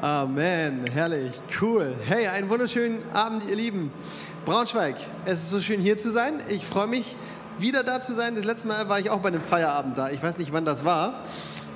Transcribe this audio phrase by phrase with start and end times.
[0.00, 1.92] Amen, herrlich, cool.
[2.06, 3.90] Hey, einen wunderschönen Abend, ihr Lieben.
[4.44, 4.94] Braunschweig,
[5.24, 6.34] es ist so schön hier zu sein.
[6.48, 7.16] Ich freue mich,
[7.58, 8.36] wieder da zu sein.
[8.36, 10.08] Das letzte Mal war ich auch bei einem Feierabend da.
[10.10, 11.24] Ich weiß nicht, wann das war,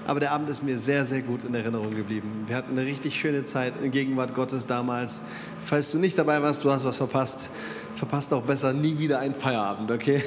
[0.06, 2.44] aber der Abend ist mir sehr, sehr gut in Erinnerung geblieben.
[2.46, 5.18] Wir hatten eine richtig schöne Zeit in Gegenwart Gottes damals.
[5.60, 7.50] Falls du nicht dabei warst, du hast was verpasst
[7.94, 10.22] verpasst auch besser nie wieder einen Feierabend, okay?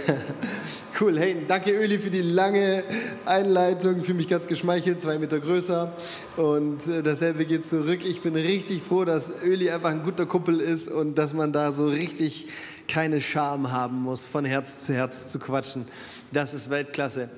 [0.99, 2.83] cool, hey, danke Öli für die lange
[3.25, 5.91] Einleitung, fühle mich ganz geschmeichelt, zwei Meter größer
[6.37, 7.99] und äh, dasselbe geht zurück.
[8.05, 11.71] Ich bin richtig froh, dass Öli einfach ein guter Kumpel ist und dass man da
[11.71, 12.47] so richtig
[12.87, 15.87] keine Scham haben muss, von Herz zu Herz zu quatschen.
[16.31, 17.29] Das ist Weltklasse.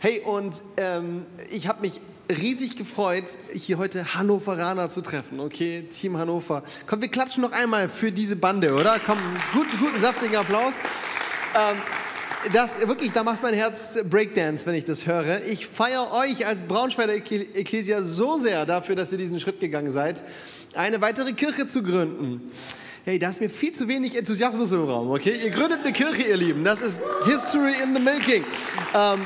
[0.00, 2.00] Hey, und ähm, ich habe mich
[2.36, 5.40] riesig gefreut, hier heute Hannoveraner zu treffen.
[5.40, 6.62] Okay, Team Hannover.
[6.86, 9.00] Komm, wir klatschen noch einmal für diese Bande, oder?
[9.04, 9.18] Komm,
[9.52, 10.74] guten, guten saftigen Applaus.
[11.54, 11.76] Ähm,
[12.52, 15.42] das wirklich, da macht mein Herz Breakdance, wenn ich das höre.
[15.44, 20.22] Ich feiere euch als Braunschweiger Ekklesia so sehr dafür, dass ihr diesen Schritt gegangen seid,
[20.74, 22.50] eine weitere Kirche zu gründen.
[23.06, 25.38] Hey, da ist mir viel zu wenig Enthusiasmus im Raum, okay?
[25.44, 26.64] Ihr gründet eine Kirche, ihr Lieben.
[26.64, 28.42] Das ist History in the Making.
[28.94, 29.20] Ähm,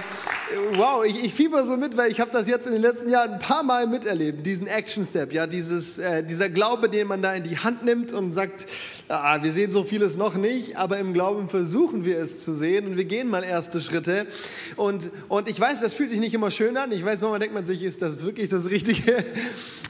[0.73, 3.35] wow, ich, ich fieber so mit, weil ich habe das jetzt in den letzten Jahren
[3.35, 7.33] ein paar Mal miterlebt, diesen Action Step, ja, dieses, äh, dieser Glaube, den man da
[7.35, 8.67] in die Hand nimmt und sagt,
[9.07, 12.85] ah, wir sehen so vieles noch nicht, aber im Glauben versuchen wir es zu sehen
[12.89, 14.27] und wir gehen mal erste Schritte.
[14.75, 16.91] Und, und ich weiß, das fühlt sich nicht immer schön an.
[16.91, 19.25] Ich weiß, manchmal denkt man sich, ist das wirklich das Richtige?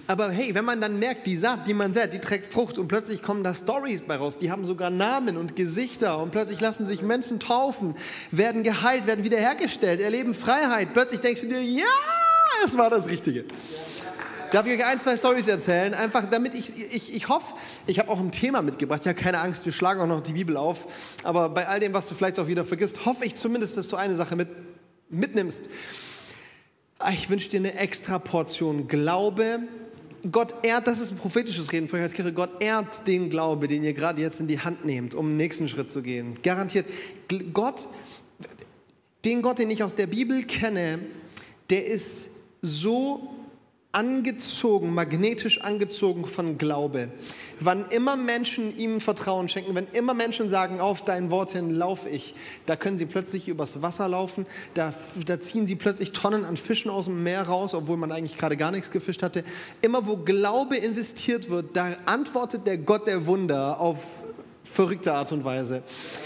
[0.08, 2.88] Aber hey, wenn man dann merkt, die Saat, die man sät, die trägt Frucht und
[2.88, 6.86] plötzlich kommen da Stories bei raus, die haben sogar Namen und Gesichter und plötzlich lassen
[6.86, 7.94] sich Menschen taufen,
[8.30, 10.94] werden geheilt, werden wiederhergestellt, erleben Freiheit.
[10.94, 11.84] Plötzlich denkst du dir, ja,
[12.64, 13.44] es war das Richtige.
[14.50, 15.92] Darf ich euch ein, zwei Stories erzählen?
[15.92, 17.52] Einfach damit ich, ich, ich hoffe,
[17.86, 19.04] ich habe auch ein Thema mitgebracht.
[19.04, 20.86] Ja, keine Angst, wir schlagen auch noch die Bibel auf.
[21.22, 23.96] Aber bei all dem, was du vielleicht auch wieder vergisst, hoffe ich zumindest, dass du
[23.96, 24.48] eine Sache mit,
[25.10, 25.68] mitnimmst.
[27.12, 29.60] Ich wünsche dir eine extra Portion Glaube.
[30.30, 33.68] Gott ehrt, das ist ein prophetisches Reden für euch als Kirche, Gott ehrt den Glaube,
[33.68, 36.34] den ihr gerade jetzt in die Hand nehmt, um den nächsten Schritt zu gehen.
[36.42, 36.86] Garantiert.
[37.52, 37.88] Gott,
[39.24, 40.98] den Gott, den ich aus der Bibel kenne,
[41.70, 42.28] der ist
[42.62, 43.37] so
[43.92, 47.08] angezogen, magnetisch angezogen von Glaube.
[47.58, 52.08] Wann immer Menschen ihm Vertrauen schenken, wenn immer Menschen sagen, auf dein Wort hin laufe
[52.08, 52.34] ich,
[52.66, 54.92] da können sie plötzlich übers Wasser laufen, da,
[55.26, 58.56] da ziehen sie plötzlich Tonnen an Fischen aus dem Meer raus, obwohl man eigentlich gerade
[58.56, 59.42] gar nichts gefischt hatte.
[59.80, 64.06] Immer wo Glaube investiert wird, da antwortet der Gott der Wunder auf
[64.70, 65.82] verrückte Art und Weise.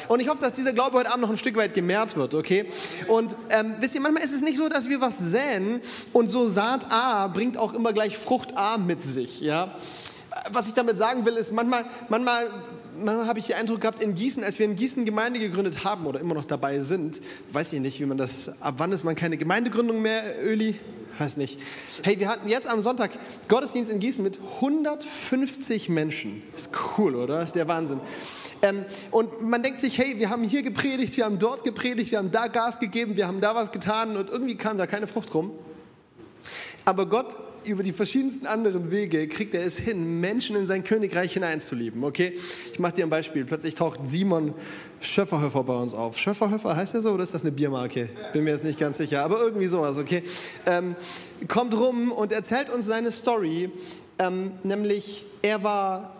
[0.09, 2.67] Und ich hoffe, dass dieser Glaube heute Abend noch ein Stück weit gemehrt wird, okay?
[3.09, 5.81] Und ähm, wisst ihr, manchmal ist es nicht so, dass wir was säen
[6.13, 9.75] und so Saat A bringt auch immer gleich Frucht A mit sich, ja?
[10.51, 12.51] Was ich damit sagen will, ist manchmal, manchmal,
[12.97, 16.07] manchmal habe ich den Eindruck gehabt, in Gießen, als wir in Gießen Gemeinde gegründet haben
[16.07, 17.21] oder immer noch dabei sind,
[17.53, 20.79] weiß ich nicht, wie man das, ab wann ist man keine Gemeindegründung mehr, Öli?
[21.19, 21.59] Weiß nicht.
[22.03, 23.11] Hey, wir hatten jetzt am Sonntag
[23.49, 26.43] Gottesdienst in Gießen mit 150 Menschen.
[26.57, 27.43] Ist cool, oder?
[27.43, 28.01] Ist der Wahnsinn.
[28.63, 32.19] Ähm, und man denkt sich, hey, wir haben hier gepredigt, wir haben dort gepredigt, wir
[32.19, 35.35] haben da Gas gegeben, wir haben da was getan und irgendwie kam da keine Frucht
[35.35, 35.51] rum.
[36.85, 41.33] Aber Gott über die verschiedensten anderen Wege kriegt er es hin, Menschen in sein Königreich
[41.33, 42.03] hineinzulieben.
[42.05, 42.33] Okay,
[42.73, 43.45] ich mache dir ein Beispiel.
[43.45, 44.55] Plötzlich taucht Simon
[45.01, 46.19] Schöfferhöfer bei uns auf.
[46.19, 48.09] Schöfferhöfer heißt er so oder ist das eine Biermarke?
[48.33, 49.99] Bin mir jetzt nicht ganz sicher, aber irgendwie sowas.
[49.99, 50.23] Okay,
[50.67, 50.97] ähm,
[51.49, 53.71] kommt rum und erzählt uns seine Story.
[54.19, 56.17] Ähm, nämlich er war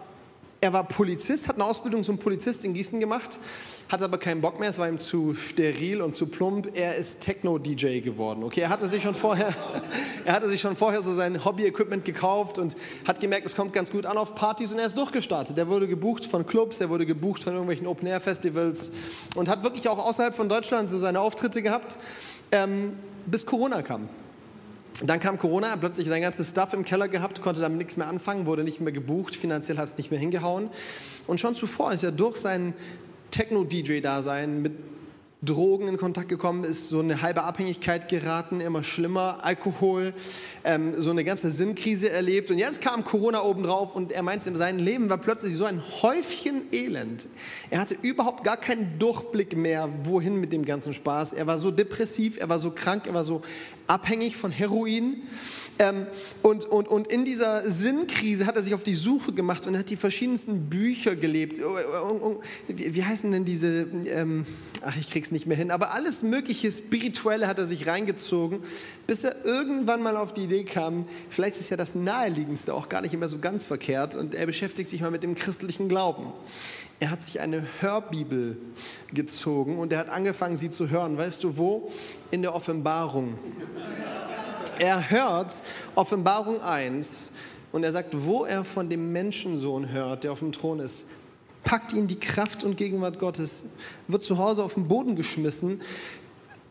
[0.63, 3.39] er war Polizist, hat eine Ausbildung zum Polizist in Gießen gemacht,
[3.93, 6.71] hat aber keinen Bock mehr, es war ihm zu steril und zu plump.
[6.75, 8.43] Er ist Techno-DJ geworden.
[8.43, 9.53] Okay, er hatte sich schon vorher,
[10.25, 12.75] er hatte sich schon vorher so sein Hobby-Equipment gekauft und
[13.07, 15.59] hat gemerkt, es kommt ganz gut an auf Partys und er ist durchgestartet.
[15.59, 18.93] Er wurde gebucht von Clubs, er wurde gebucht von irgendwelchen Open-Air-Festivals
[19.37, 21.99] und hat wirklich auch außerhalb von Deutschland so seine Auftritte gehabt,
[22.51, 22.95] ähm,
[23.27, 24.09] bis Corona kam.
[25.05, 28.09] Dann kam Corona, hat plötzlich sein ganzes Stuff im Keller gehabt, konnte damit nichts mehr
[28.09, 30.71] anfangen, wurde nicht mehr gebucht, finanziell hat es nicht mehr hingehauen.
[31.27, 32.75] Und schon zuvor ist er durch sein
[33.33, 34.73] Techno-DJ-Dasein mit
[35.45, 40.15] Drogen in Kontakt gekommen ist, so eine halbe Abhängigkeit geraten, immer schlimmer, Alkohol,
[40.63, 42.53] ähm, so eine ganze Sinnkrise erlebt.
[42.53, 46.63] Und jetzt kam Corona obendrauf und er meinte, sein Leben war plötzlich so ein Häufchen
[46.71, 47.27] Elend.
[47.71, 51.33] Er hatte überhaupt gar keinen Durchblick mehr, wohin mit dem ganzen Spaß.
[51.33, 53.43] Er war so depressiv, er war so krank, er war so
[53.89, 55.23] abhängig von Heroin.
[55.79, 56.07] Ähm,
[56.43, 59.91] und, und, und in dieser Sinnkrise hat er sich auf die Suche gemacht und hat
[59.91, 61.61] die verschiedensten Bücher gelebt.
[62.69, 63.87] Wie heißen denn diese...
[64.07, 64.47] Ähm,
[64.85, 68.61] ach, ich krieg's nicht mehr hin, aber alles mögliche Spirituelle hat er sich reingezogen,
[69.07, 73.01] bis er irgendwann mal auf die Idee kam, vielleicht ist ja das Naheliegendste auch gar
[73.01, 76.33] nicht immer so ganz verkehrt und er beschäftigt sich mal mit dem christlichen Glauben.
[77.01, 78.57] Er hat sich eine Hörbibel
[79.13, 81.19] gezogen und er hat angefangen, sie zu hören.
[81.19, 81.91] Weißt du wo?
[82.31, 83.39] In der Offenbarung.
[84.83, 85.55] Er hört
[85.95, 87.31] Offenbarung 1
[87.71, 91.05] Und er sagt, wo er von dem Menschensohn hört, der auf dem Thron ist,
[91.63, 93.63] packt ihn die Kraft und Gegenwart Gottes,
[94.09, 95.81] wird zu Hause auf den Boden geschmissen.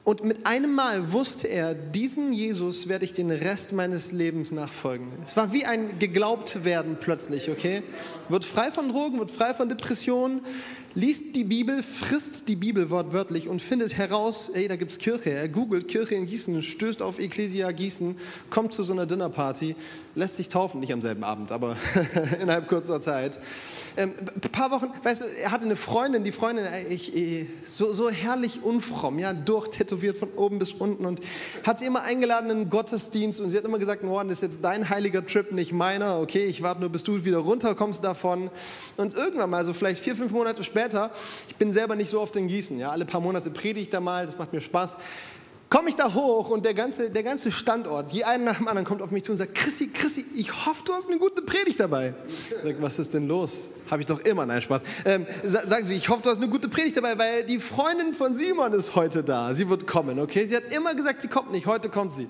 [0.04, 5.08] Und mit einem Mal wusste er, diesen Jesus werde ich den Rest meines Lebens nachfolgen.
[5.24, 7.82] Es war wie ein geglaubt werden plötzlich, okay?
[8.28, 10.42] Wird frei von Drogen, wird frei von Depressionen,
[10.94, 15.32] liest die Bibel, frisst die Bibel wortwörtlich und findet heraus, ey, da gibt es Kirche.
[15.32, 18.18] Er googelt Kirche in Gießen, stößt auf Ecclesia Gießen,
[18.50, 19.76] kommt zu so einer Dinnerparty,
[20.16, 21.78] lässt sich taufen, nicht am selben Abend, aber
[22.42, 23.40] innerhalb kurzer Zeit.
[23.98, 27.92] Ähm, ein paar Wochen, weißt du, er hatte eine Freundin, die Freundin, ich, ich, so,
[27.92, 31.20] so herrlich unfromm, ja, durchtätowiert von oben bis unten und
[31.66, 34.42] hat sie immer eingeladen in den Gottesdienst und sie hat immer gesagt, oh, das ist
[34.42, 38.50] jetzt dein heiliger Trip, nicht meiner, okay, ich warte nur, bis du wieder runterkommst davon.
[38.98, 40.81] Und irgendwann mal, so vielleicht vier, fünf Monate später,
[41.48, 44.00] ich bin selber nicht so oft in Gießen, ja, alle paar Monate predige ich da
[44.00, 44.98] mal, das macht mir Spaß,
[45.72, 48.86] komme ich da hoch und der ganze, der ganze Standort, die einen nach dem anderen
[48.86, 51.80] kommt auf mich zu und sagt, Chrissy, Chrissy, ich hoffe, du hast eine gute Predigt
[51.80, 52.14] dabei.
[52.28, 53.70] Ich sage, was ist denn los?
[53.90, 54.84] Habe ich doch immer, nein, Spaß.
[55.06, 58.36] Ähm, sagen Sie, ich hoffe, du hast eine gute Predigt dabei, weil die Freundin von
[58.36, 59.54] Simon ist heute da.
[59.54, 60.46] Sie wird kommen, okay?
[60.46, 62.28] Sie hat immer gesagt, sie kommt nicht, heute kommt sie.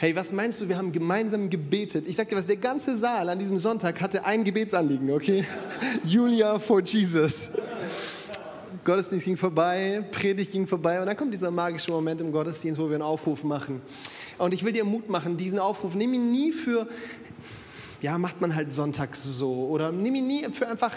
[0.00, 2.06] Hey, was meinst du, wir haben gemeinsam gebetet.
[2.08, 5.44] Ich sag dir was, der ganze Saal an diesem Sonntag hatte ein Gebetsanliegen, okay?
[6.06, 7.48] Julia for Jesus.
[8.82, 12.88] Gottesdienst ging vorbei, Predigt ging vorbei und dann kommt dieser magische Moment im Gottesdienst, wo
[12.88, 13.82] wir einen Aufruf machen.
[14.38, 16.88] Und ich will dir Mut machen, diesen Aufruf, nimm ihn nie für,
[18.00, 20.94] ja, macht man halt sonntags so oder nimm ihn nie für einfach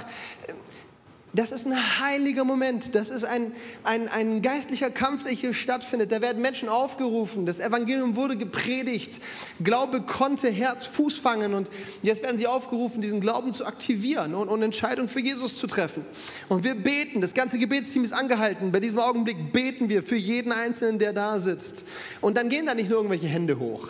[1.35, 2.93] das ist ein heiliger Moment.
[2.93, 3.53] Das ist ein,
[3.83, 6.11] ein, ein geistlicher Kampf, der hier stattfindet.
[6.11, 7.47] Da werden Menschen aufgerufen.
[7.47, 9.19] Das Evangelium wurde gepredigt.
[9.63, 11.55] Glaube konnte Herz, Fuß fangen.
[11.55, 11.71] Und
[12.03, 16.05] jetzt werden sie aufgerufen, diesen Glauben zu aktivieren und, und Entscheidungen für Jesus zu treffen.
[16.49, 17.19] Und wir beten.
[17.19, 18.71] Das ganze Gebetsteam ist angehalten.
[18.71, 21.83] Bei diesem Augenblick beten wir für jeden Einzelnen, der da sitzt.
[22.21, 23.89] Und dann gehen da nicht nur irgendwelche Hände hoch.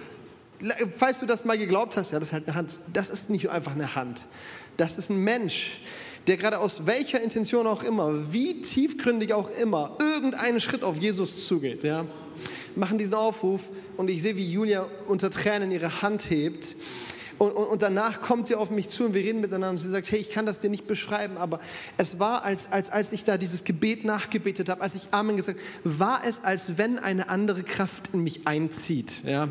[0.95, 2.79] Falls du das mal geglaubt hast, ja, das ist halt eine Hand.
[2.93, 4.27] Das ist nicht einfach eine Hand.
[4.77, 5.79] Das ist ein Mensch
[6.27, 11.45] der gerade aus welcher Intention auch immer, wie tiefgründig auch immer, irgendeinen Schritt auf Jesus
[11.45, 12.05] zugeht, ja,
[12.75, 16.75] machen diesen Aufruf und ich sehe, wie Julia unter Tränen ihre Hand hebt.
[17.39, 19.89] Und, und, und, danach kommt sie auf mich zu und wir reden miteinander und sie
[19.89, 21.59] sagt, hey, ich kann das dir nicht beschreiben, aber
[21.97, 25.57] es war, als, als, als ich da dieses Gebet nachgebetet habe, als ich Amen gesagt
[25.57, 29.23] habe, war es, als wenn eine andere Kraft in mich einzieht.
[29.25, 29.49] Ja?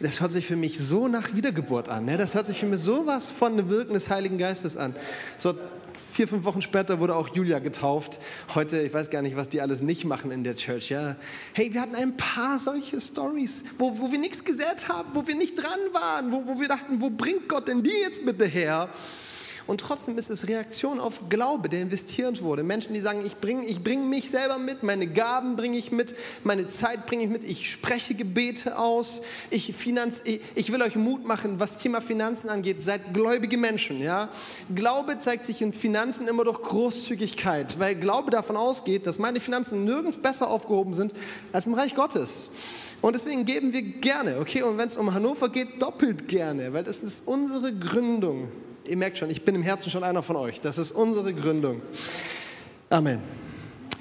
[0.00, 2.06] Das hört sich für mich so nach Wiedergeburt an.
[2.06, 2.16] Ja?
[2.16, 4.94] Das hört sich für mich sowas von Wirken des Heiligen Geistes an.
[5.38, 5.54] So
[6.10, 8.18] vier, fünf Wochen später wurde auch Julia getauft.
[8.54, 10.90] Heute, ich weiß gar nicht, was die alles nicht machen in der Church.
[10.90, 11.16] Ja.
[11.54, 15.34] Hey, wir hatten ein paar solche Stories, wo, wo wir nichts gesät haben, wo wir
[15.36, 18.88] nicht dran waren, wo, wo wir dachten, wo bringt Gott denn die jetzt bitte her?
[19.66, 22.62] Und trotzdem ist es Reaktion auf Glaube, der investiert wurde.
[22.62, 26.14] Menschen, die sagen, ich bringe ich bring mich selber mit, meine Gaben bringe ich mit,
[26.44, 29.20] meine Zeit bringe ich mit, ich spreche Gebete aus,
[29.50, 34.00] ich, finanz, ich, ich will euch Mut machen, was Thema Finanzen angeht, seid gläubige Menschen.
[34.00, 34.28] Ja?
[34.74, 39.84] Glaube zeigt sich in Finanzen immer durch Großzügigkeit, weil Glaube davon ausgeht, dass meine Finanzen
[39.84, 41.12] nirgends besser aufgehoben sind
[41.52, 42.48] als im Reich Gottes.
[43.02, 44.62] Und deswegen geben wir gerne, okay?
[44.62, 48.52] Und wenn es um Hannover geht, doppelt gerne, weil das ist unsere Gründung
[48.90, 50.60] ihr merkt schon, ich bin im Herzen schon einer von euch.
[50.60, 51.80] Das ist unsere Gründung.
[52.88, 53.20] Amen.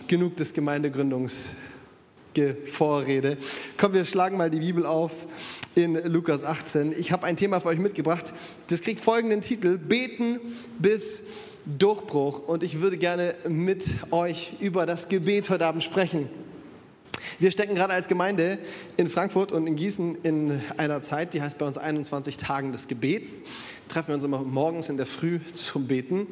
[0.08, 3.38] Genug des Gemeindegründungsvorrede.
[3.78, 5.28] Komm, wir schlagen mal die Bibel auf
[5.76, 6.96] in Lukas 18.
[6.98, 8.34] Ich habe ein Thema für euch mitgebracht.
[8.68, 10.40] Das kriegt folgenden Titel: Beten
[10.80, 11.20] bis
[11.66, 12.48] Durchbruch.
[12.48, 16.32] Und ich würde gerne mit euch über das Gebet heute Abend sprechen.
[17.38, 18.58] Wir stecken gerade als Gemeinde
[18.98, 22.88] in Frankfurt und in Gießen in einer Zeit, die heißt bei uns 21 Tagen des
[22.88, 23.42] Gebets.
[23.88, 26.28] Treffen wir uns immer morgens in der Früh zum Beten.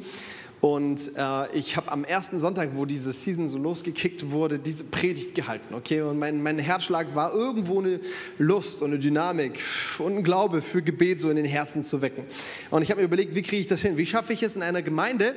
[0.60, 5.36] Und äh, ich habe am ersten Sonntag, wo diese Season so losgekickt wurde, diese Predigt
[5.36, 5.72] gehalten.
[5.72, 8.00] Okay, und mein, mein Herzschlag war irgendwo eine
[8.38, 9.60] Lust und eine Dynamik
[9.98, 12.24] und ein Glaube für Gebet so in den Herzen zu wecken.
[12.72, 13.96] Und ich habe mir überlegt, wie kriege ich das hin?
[13.96, 15.34] Wie schaffe ich es in einer Gemeinde,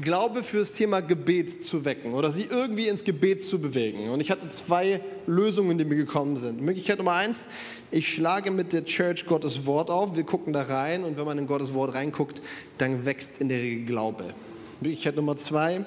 [0.00, 4.08] Glaube fürs Thema Gebet zu wecken oder sie irgendwie ins Gebet zu bewegen?
[4.10, 6.62] Und ich hatte zwei Lösungen, die mir gekommen sind.
[6.62, 7.46] Möglichkeit Nummer eins:
[7.90, 10.14] Ich schlage mit der Church Gottes Wort auf.
[10.14, 12.40] Wir gucken da rein und wenn man in Gottes Wort reinguckt,
[12.78, 14.32] dann wächst in der Regel Glaube.
[14.80, 15.84] Möglichkeit Nummer zwei,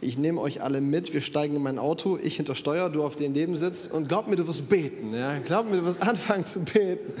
[0.00, 3.16] ich nehme euch alle mit, wir steigen in mein Auto, ich hinter Steuer, du auf
[3.16, 5.14] den Nebensitz und glaub mir, du wirst beten.
[5.14, 5.38] Ja?
[5.38, 7.12] Glaub mir, du wirst anfangen zu beten.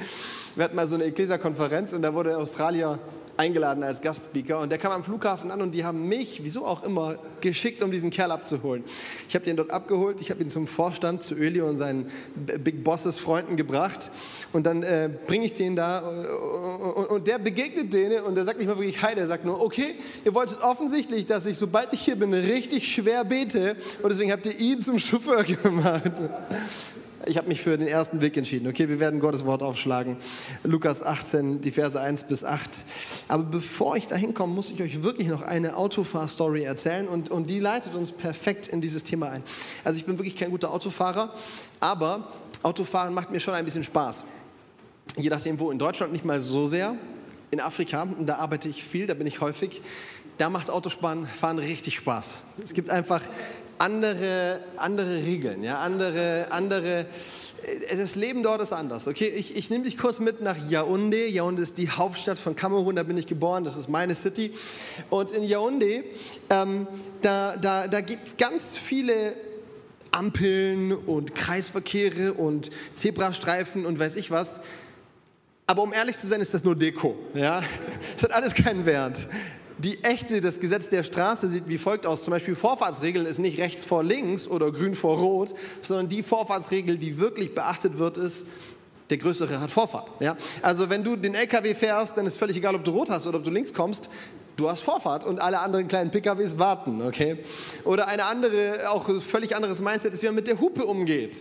[0.54, 2.98] Wir hatten mal so eine Ecclesia-Konferenz und da wurde Australier
[3.38, 6.82] eingeladen als Gastspeaker und der kam am Flughafen an und die haben mich, wieso auch
[6.82, 8.82] immer, geschickt, um diesen Kerl abzuholen.
[9.28, 12.82] Ich habe den dort abgeholt, ich habe ihn zum Vorstand, zu Öli und seinen Big
[12.82, 14.10] Bosses Freunden gebracht
[14.52, 18.58] und dann äh, bringe ich den da und, und, der begegnet denen und der sagt
[18.58, 22.00] nicht mal wirklich Hi, der sagt nur, okay, ihr wolltet offensichtlich, dass ich, sobald ich
[22.00, 26.12] hier bin, richtig schwer bete und deswegen habt ihr ihn zum Chauffeur gemacht.
[27.28, 28.66] Ich habe mich für den ersten Weg entschieden.
[28.68, 30.16] Okay, wir werden Gottes Wort aufschlagen.
[30.64, 32.82] Lukas 18, die Verse 1 bis 8.
[33.28, 37.50] Aber bevor ich da hinkomme, muss ich euch wirklich noch eine Autofahr-Story erzählen und, und
[37.50, 39.42] die leitet uns perfekt in dieses Thema ein.
[39.84, 41.32] Also ich bin wirklich kein guter Autofahrer,
[41.80, 42.26] aber
[42.62, 44.24] Autofahren macht mir schon ein bisschen Spaß.
[45.16, 46.94] Je nachdem wo, in Deutschland nicht mal so sehr.
[47.50, 49.80] In Afrika, da arbeite ich viel, da bin ich häufig
[50.38, 52.42] da macht Autofahren fahren richtig Spaß.
[52.62, 53.22] Es gibt einfach
[53.78, 57.06] andere, andere Regeln, ja, andere, andere,
[57.62, 59.06] äh, das Leben dort ist anders.
[59.06, 61.26] Okay, ich, ich nehme dich kurz mit nach Yaoundé.
[61.28, 64.52] Yaoundé ist die Hauptstadt von Kamerun, da bin ich geboren, das ist meine City.
[65.10, 66.04] Und in Yaoundé,
[66.50, 66.86] ähm,
[67.22, 69.34] da, da, da gibt es ganz viele
[70.10, 74.60] Ampeln und Kreisverkehre und Zebrastreifen und weiß ich was.
[75.66, 77.14] Aber um ehrlich zu sein, ist das nur Deko.
[77.34, 77.62] Ja?
[78.14, 79.28] Das hat alles keinen Wert
[79.78, 82.22] die echte, das Gesetz der Straße sieht wie folgt aus.
[82.22, 86.98] Zum Beispiel Vorfahrtsregel ist nicht rechts vor links oder grün vor rot, sondern die Vorfahrtsregel,
[86.98, 88.44] die wirklich beachtet wird, ist,
[89.10, 90.10] der Größere hat Vorfahrt.
[90.20, 90.36] Ja?
[90.62, 93.38] Also wenn du den LKW fährst, dann ist völlig egal, ob du rot hast oder
[93.38, 94.10] ob du links kommst,
[94.56, 97.38] du hast Vorfahrt und alle anderen kleinen PKWs warten, okay?
[97.84, 101.38] Oder eine andere, auch völlig anderes Mindset ist, wie man mit der Hupe umgeht.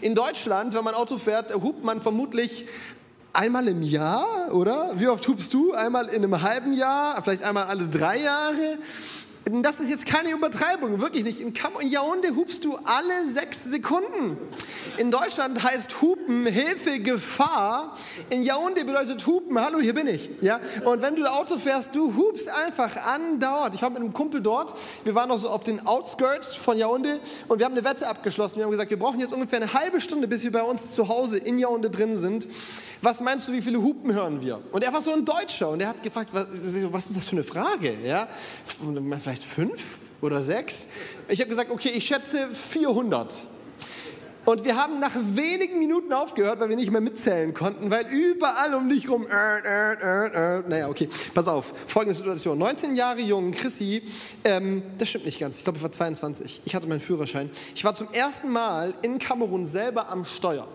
[0.00, 2.66] In Deutschland, wenn man Auto fährt, hupt man vermutlich
[3.32, 4.90] Einmal im Jahr, oder?
[4.96, 5.72] Wie oft hupst du?
[5.72, 8.78] Einmal in einem halben Jahr, vielleicht einmal alle drei Jahre?
[9.44, 11.40] Das ist jetzt keine Übertreibung, wirklich nicht.
[11.40, 14.36] In Yaoundé hupst du alle sechs Sekunden.
[14.98, 17.96] In Deutschland heißt Hupen Hilfe, Gefahr.
[18.28, 20.28] In Yaoundé bedeutet Hupen, hallo, hier bin ich.
[20.40, 20.60] Ja?
[20.84, 23.74] Und wenn du Auto fährst, du hupst einfach andauernd.
[23.74, 27.18] Ich war mit einem Kumpel dort, wir waren noch so auf den Outskirts von Yaoundé
[27.48, 28.56] und wir haben eine Wette abgeschlossen.
[28.56, 31.08] Wir haben gesagt, wir brauchen jetzt ungefähr eine halbe Stunde, bis wir bei uns zu
[31.08, 32.46] Hause in Yaoundé drin sind.
[33.02, 34.60] Was meinst du, wie viele Hupen hören wir?
[34.72, 36.48] Und er war so ein Deutscher und er hat gefragt, was,
[36.92, 37.96] was ist das für eine Frage?
[38.04, 38.28] Ja?
[39.18, 40.86] Vielleicht fünf oder sechs?
[41.28, 43.44] Ich habe gesagt, okay, ich schätze 400.
[44.44, 48.74] Und wir haben nach wenigen Minuten aufgehört, weil wir nicht mehr mitzählen konnten, weil überall
[48.74, 49.26] um dich rum.
[49.26, 50.62] Äh, äh, äh, äh.
[50.66, 51.72] naja, okay, pass auf.
[51.86, 54.02] Folgende Situation: 19 Jahre jung, Chrissy,
[54.44, 55.58] ähm, das stimmt nicht ganz.
[55.58, 56.62] Ich glaube, ich war 22.
[56.64, 57.50] Ich hatte meinen Führerschein.
[57.74, 60.66] Ich war zum ersten Mal in Kamerun selber am Steuer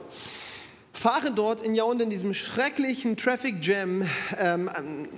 [0.98, 4.04] fahre dort in Yaoundé in diesem schrecklichen Traffic Jam,
[4.40, 5.10] ähm, ähm,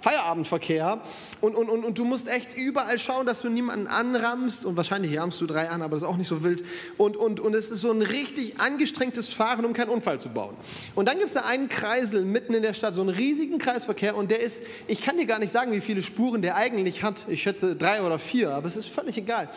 [0.00, 1.00] Feierabendverkehr.
[1.40, 4.64] Und, und, und, und du musst echt überall schauen, dass du niemanden anrammst.
[4.64, 6.64] Und wahrscheinlich rammst du drei an, aber das ist auch nicht so wild.
[6.98, 10.54] Und, und, und es ist so ein richtig angestrengtes Fahren, um keinen Unfall zu bauen.
[10.94, 14.16] Und dann gibt es da einen Kreisel mitten in der Stadt, so einen riesigen Kreisverkehr.
[14.16, 17.24] Und der ist, ich kann dir gar nicht sagen, wie viele Spuren der eigentlich hat,
[17.28, 19.48] ich schätze drei oder vier, aber es ist völlig egal,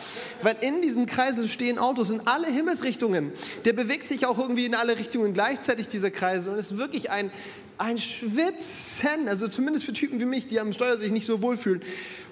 [0.42, 3.32] weil in diesem Kreisel stehen Autos in alle Himmelsrichtungen,
[3.64, 7.10] der bewegt sich auch irgendwie in alle Richtungen gleichzeitig, dieser Kreisel und es ist wirklich
[7.10, 7.30] ein
[7.78, 11.82] ein Schwitzen, also zumindest für Typen wie mich, die am Steuer sich nicht so wohlfühlen.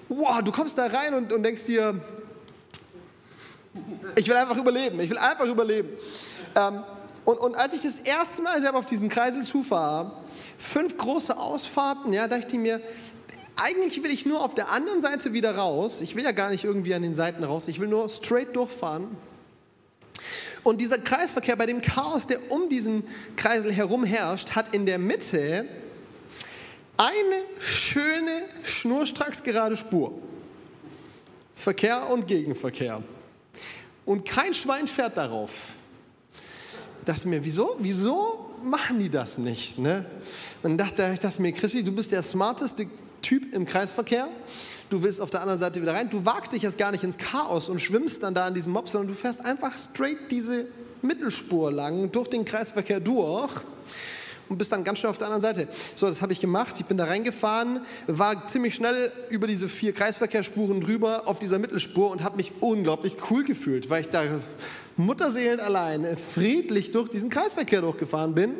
[0.09, 1.99] Wow, du kommst da rein und, und denkst dir,
[4.15, 5.89] ich will einfach überleben, ich will einfach überleben.
[6.55, 6.83] Ähm,
[7.25, 10.11] und, und als ich das erste Mal selber auf diesen Kreisel zufahre,
[10.57, 12.81] fünf große Ausfahrten, ja, dachte ich mir,
[13.61, 16.01] eigentlich will ich nur auf der anderen Seite wieder raus.
[16.01, 17.67] Ich will ja gar nicht irgendwie an den Seiten raus.
[17.67, 19.09] Ich will nur straight durchfahren.
[20.63, 23.03] Und dieser Kreisverkehr, bei dem Chaos, der um diesen
[23.35, 25.65] Kreisel herum herrscht, hat in der Mitte
[26.97, 30.13] eine schöne, schnurstracks gerade Spur.
[31.55, 33.01] Verkehr und Gegenverkehr.
[34.05, 35.61] Und kein Schwein fährt darauf.
[36.99, 37.75] Ich dachte mir, wieso?
[37.79, 39.77] Wieso machen die das nicht?
[39.77, 40.05] Ne?
[40.63, 42.87] Und dachte, ich dachte mir, Christi, du bist der smarteste
[43.27, 44.29] Typ im Kreisverkehr
[44.89, 46.09] du willst auf der anderen Seite wieder rein.
[46.09, 48.87] Du wagst dich jetzt gar nicht ins Chaos und schwimmst dann da in diesem Mob,
[48.87, 50.65] sondern du fährst einfach straight diese
[51.01, 53.51] Mittelspur lang durch den Kreisverkehr durch
[54.49, 55.67] und bist dann ganz schnell auf der anderen Seite.
[55.95, 56.75] So, das habe ich gemacht.
[56.79, 62.11] Ich bin da reingefahren, war ziemlich schnell über diese vier Kreisverkehrsspuren drüber auf dieser Mittelspur
[62.11, 64.23] und habe mich unglaublich cool gefühlt, weil ich da
[64.95, 68.53] Mutterseelen allein friedlich durch diesen Kreisverkehr durchgefahren bin.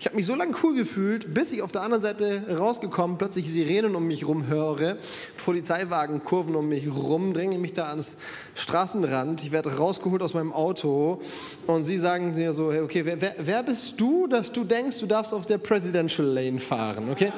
[0.00, 3.52] Ich habe mich so lange cool gefühlt, bis ich auf der anderen Seite rausgekommen, plötzlich
[3.52, 4.96] Sirenen um mich rum höre,
[5.44, 8.16] Polizeiwagen kurven um mich rum, dränge mich da ans
[8.54, 9.42] Straßenrand.
[9.42, 11.20] Ich werde rausgeholt aus meinem Auto
[11.66, 15.06] und sie sagen mir so, okay, wer, wer, wer bist du, dass du denkst, du
[15.06, 17.30] darfst auf der Presidential Lane fahren, okay?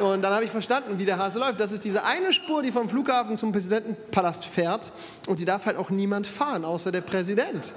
[0.00, 1.58] Und dann habe ich verstanden, wie der Hase läuft.
[1.58, 4.92] Das ist diese eine Spur, die vom Flughafen zum Präsidentenpalast fährt
[5.26, 7.72] und die darf halt auch niemand fahren, außer der Präsident.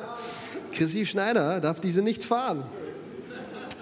[0.71, 2.63] Chrissy Schneider darf diese nicht fahren.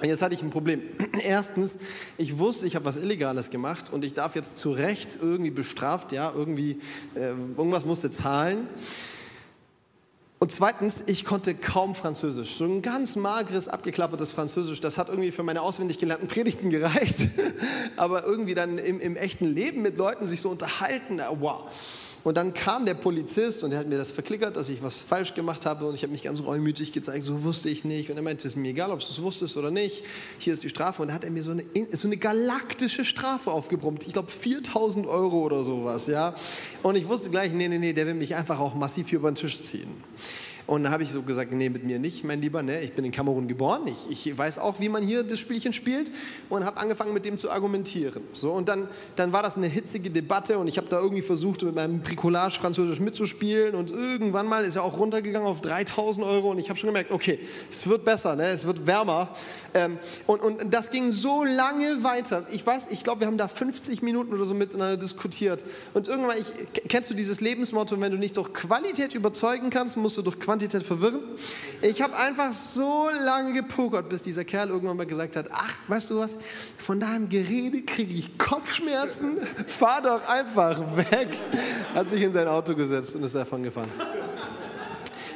[0.04, 0.82] Jetzt hatte ich ein Problem.
[1.24, 1.78] Erstens,
[2.18, 6.12] ich wusste, ich habe was Illegales gemacht und ich darf jetzt zu Recht irgendwie bestraft,
[6.12, 6.80] ja, irgendwie,
[7.16, 8.68] äh, irgendwas musste zahlen.
[10.40, 12.56] Und zweitens, ich konnte kaum Französisch.
[12.56, 17.28] So ein ganz mageres, abgeklappertes Französisch, das hat irgendwie für meine auswendig gelernten Predigten gereicht.
[17.96, 21.70] Aber irgendwie dann im, im echten Leben mit Leuten sich so unterhalten, wow.
[22.24, 25.34] Und dann kam der Polizist und er hat mir das verklickert, dass ich was falsch
[25.34, 28.12] gemacht habe und ich habe mich ganz reumütig gezeigt, so wusste ich nicht.
[28.12, 30.04] Und er meinte, es ist mir egal, ob du es wusstest oder nicht,
[30.38, 31.02] hier ist die Strafe.
[31.02, 34.06] Und da hat er mir so eine, so eine galaktische Strafe aufgebrummt.
[34.06, 36.36] Ich glaube 4000 Euro oder sowas, ja.
[36.84, 39.32] Und ich wusste gleich, nee, nee, nee, der will mich einfach auch massiv hier über
[39.32, 39.92] den Tisch ziehen.
[40.68, 42.82] Und dann habe ich so gesagt, nee, mit mir nicht, mein Lieber, ne?
[42.82, 46.12] ich bin in Kamerun geboren, ich, ich weiß auch, wie man hier das Spielchen spielt
[46.50, 48.22] und habe angefangen, mit dem zu argumentieren.
[48.34, 51.64] So, und dann, dann war das eine hitzige Debatte und ich habe da irgendwie versucht,
[51.64, 56.52] mit meinem Bricolage Französisch mitzuspielen und irgendwann mal ist er auch runtergegangen auf 3000 Euro
[56.52, 57.40] und ich habe schon gemerkt, okay,
[57.70, 58.48] es wird besser, ne?
[58.48, 59.30] es wird wärmer.
[59.74, 62.46] Ähm, und, und das ging so lange weiter.
[62.52, 65.64] Ich weiß, ich glaube, wir haben da 50 Minuten oder so miteinander diskutiert.
[65.94, 66.46] Und irgendwann, ich,
[66.88, 70.51] kennst du dieses Lebensmotto, wenn du nicht durch Qualität überzeugen kannst, musst du durch Quantität
[70.52, 71.22] Quantität verwirren.
[71.82, 76.10] Ich habe einfach so lange gepokert, bis dieser Kerl irgendwann mal gesagt hat, ach, weißt
[76.10, 76.38] du was,
[76.78, 81.30] von deinem Gerede kriege ich Kopfschmerzen, fahr doch einfach weg.
[81.96, 83.90] Hat sich in sein Auto gesetzt und ist davon gefahren.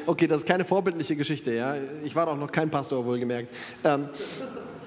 [0.06, 1.76] Okay, das ist keine vorbildliche Geschichte, ja.
[2.04, 3.56] Ich war doch noch kein Pastor, wohlgemerkt.
[3.86, 4.10] Ähm,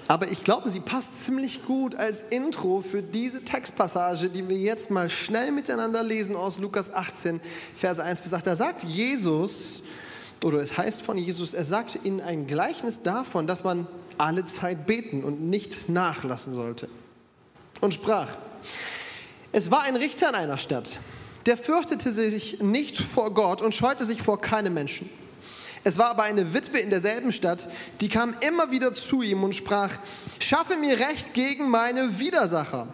[0.09, 4.91] aber ich glaube, sie passt ziemlich gut als Intro für diese Textpassage, die wir jetzt
[4.91, 7.41] mal schnell miteinander lesen aus Lukas 18,
[7.75, 8.47] Verse 1 bis 8.
[8.47, 9.83] Da sagt Jesus,
[10.45, 13.87] oder es heißt von Jesus, er sagte ihnen ein Gleichnis davon, dass man
[14.19, 16.89] alle Zeit beten und nicht nachlassen sollte.
[17.81, 18.29] Und sprach,
[19.53, 20.99] es war ein Richter in einer Stadt,
[21.47, 25.09] der fürchtete sich nicht vor Gott und scheute sich vor keinem Menschen.
[25.85, 27.69] Es war aber eine Witwe in derselben Stadt,
[28.01, 29.91] die kam immer wieder zu ihm und sprach,
[30.41, 32.89] schaffe mir Recht gegen meine Widersacher.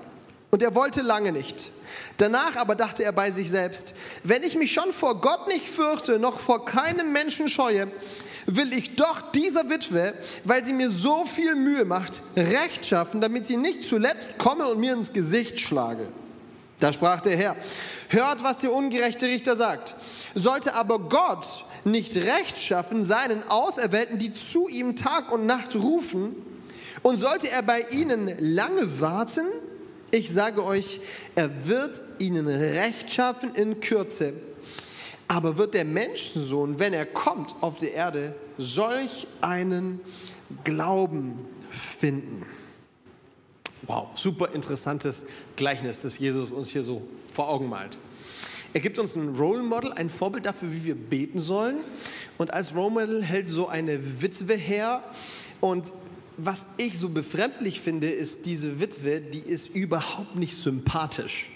[0.55, 1.69] Und er wollte lange nicht.
[2.17, 3.93] Danach aber dachte er bei sich selbst,
[4.23, 7.89] wenn ich mich schon vor Gott nicht fürchte, noch vor keinem Menschen scheue,
[8.47, 13.47] will ich doch dieser Witwe, weil sie mir so viel Mühe macht, Recht schaffen, damit
[13.47, 16.07] sie nicht zuletzt komme und mir ins Gesicht schlage.
[16.79, 17.57] Da sprach der Herr,
[18.11, 19.97] hört, was der ungerechte Richter sagt.
[20.37, 21.49] Sollte aber Gott
[21.83, 26.37] nicht Recht schaffen seinen Auserwählten, die zu ihm Tag und Nacht rufen,
[27.03, 29.47] und sollte er bei ihnen lange warten,
[30.15, 31.01] ich sage euch,
[31.35, 34.33] er wird ihnen Recht schaffen in Kürze.
[35.27, 40.01] Aber wird der Menschensohn, wenn er kommt auf die Erde, solch einen
[40.63, 42.47] Glauben finden?
[43.83, 45.25] Wow, super interessantes
[45.57, 47.99] Gleichnis, das Jesus uns hier so vor Augen malt.
[48.73, 51.79] Er gibt uns ein Role Model, ein Vorbild dafür, wie wir beten sollen.
[52.39, 55.03] Und als Role Model hält so eine Witwe her.
[55.61, 55.91] Und
[56.37, 61.51] was ich so befremdlich finde, ist diese Witwe, die ist überhaupt nicht sympathisch.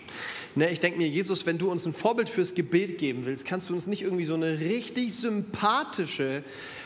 [0.54, 3.68] Ne, ich denke mir, Jesus, wenn du uns ein Vorbild fürs Gebet geben willst, kannst
[3.68, 6.42] du uns nicht irgendwie so eine richtig sympathische,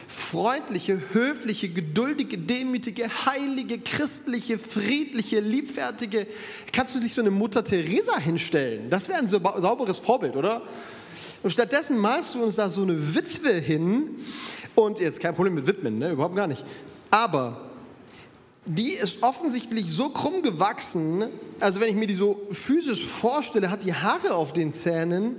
[0.09, 6.27] freundliche, höfliche, geduldige, demütige, heilige, christliche, friedliche, liebfertige,
[6.73, 8.91] kannst du sich so eine Mutter Teresa hinstellen?
[8.91, 10.63] Das wäre ein sauberes Vorbild, oder?
[11.43, 14.11] Und stattdessen malst du uns da so eine Witwe hin
[14.75, 16.11] und jetzt kein Problem mit Widmen, ne?
[16.11, 16.65] überhaupt gar nicht.
[17.11, 17.72] Aber
[18.65, 21.25] die ist offensichtlich so krumm gewachsen,
[21.61, 25.37] also wenn ich mir die so physisch vorstelle, hat die Haare auf den Zähnen,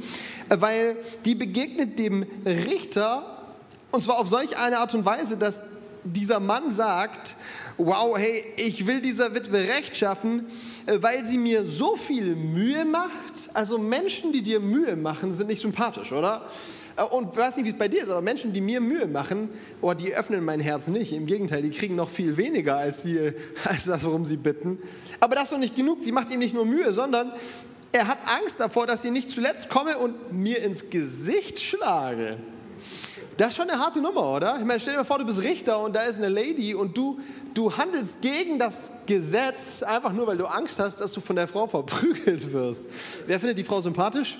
[0.49, 3.33] weil die begegnet dem Richter
[3.91, 5.61] und zwar auf solch eine Art und Weise, dass
[6.03, 7.35] dieser Mann sagt,
[7.77, 10.47] wow, hey, ich will dieser Witwe Recht schaffen,
[10.87, 13.49] weil sie mir so viel Mühe macht.
[13.53, 16.49] Also Menschen, die dir Mühe machen, sind nicht sympathisch, oder?
[16.95, 19.49] Äh, und weiß nicht, wie es bei dir ist, aber Menschen, die mir Mühe machen,
[19.81, 21.13] oh, die öffnen mein Herz nicht.
[21.13, 23.19] Im Gegenteil, die kriegen noch viel weniger als, die,
[23.63, 24.79] als das, worum sie bitten.
[25.19, 26.03] Aber das ist noch nicht genug.
[26.03, 27.31] Sie macht ihm nicht nur Mühe, sondern
[27.91, 32.37] er hat Angst davor, dass sie nicht zuletzt komme und mir ins Gesicht schlage.
[33.37, 34.57] Das ist schon eine harte Nummer, oder?
[34.59, 36.95] Ich meine, stell dir mal vor, du bist Richter und da ist eine Lady und
[36.95, 37.19] du,
[37.53, 41.47] du handelst gegen das Gesetz, einfach nur, weil du Angst hast, dass du von der
[41.47, 42.85] Frau verprügelt wirst.
[43.25, 44.37] Wer findet die Frau sympathisch?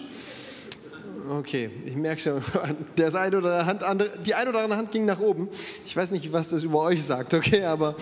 [1.29, 2.41] Okay, ich merke schon,
[2.95, 5.47] das eine oder Hand, andere, die eine oder andere Hand ging nach oben.
[5.85, 7.95] Ich weiß nicht, was das über euch sagt, okay, aber.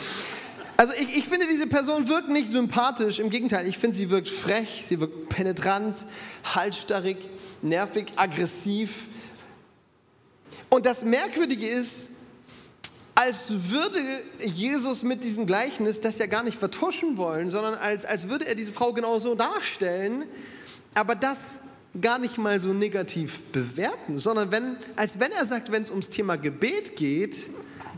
[0.75, 3.19] Also ich, ich finde, diese Person wirkt nicht sympathisch.
[3.19, 6.03] Im Gegenteil, ich finde, sie wirkt frech, sie wirkt penetrant,
[6.43, 7.17] halsstarrig,
[7.61, 9.05] nervig, aggressiv.
[10.69, 12.09] Und das Merkwürdige ist,
[13.13, 13.99] als würde
[14.39, 18.55] Jesus mit diesem Gleichnis das ja gar nicht vertuschen wollen, sondern als, als würde er
[18.55, 20.23] diese Frau genauso darstellen.
[20.95, 21.57] Aber das
[21.99, 26.09] gar nicht mal so negativ bewerten, sondern wenn, als wenn er sagt, wenn es ums
[26.09, 27.49] Thema Gebet geht,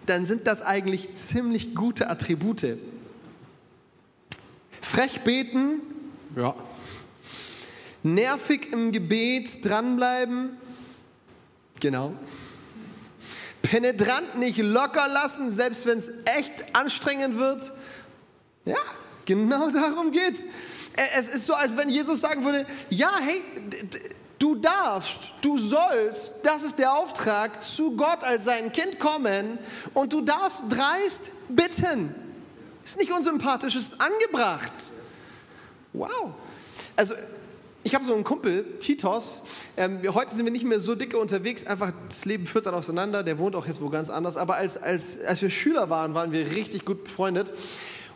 [0.06, 2.78] dann sind das eigentlich ziemlich gute Attribute.
[4.82, 5.82] Frech beten,
[6.36, 6.56] ja.
[8.06, 10.58] Nervig im Gebet dranbleiben,
[11.80, 12.14] genau.
[13.62, 17.72] Penetrant nicht locker lassen, selbst wenn es echt anstrengend wird,
[18.66, 18.76] ja,
[19.26, 20.42] genau darum geht's.
[20.96, 23.42] Es ist so, als wenn Jesus sagen würde, ja, hey,
[24.40, 29.58] du darfst, du sollst, das ist der Auftrag, zu Gott als sein Kind kommen
[29.94, 32.14] und du darfst dreist bitten.
[32.84, 34.92] Ist nicht unsympathisch, ist angebracht.
[35.94, 36.32] Wow.
[36.96, 37.16] Also
[37.86, 39.42] ich habe so einen Kumpel, Titos.
[39.76, 43.24] Ähm, heute sind wir nicht mehr so dicke unterwegs, einfach das Leben führt dann auseinander.
[43.24, 44.38] Der wohnt auch jetzt wo ganz anders.
[44.38, 47.52] Aber als, als, als wir Schüler waren, waren wir richtig gut befreundet.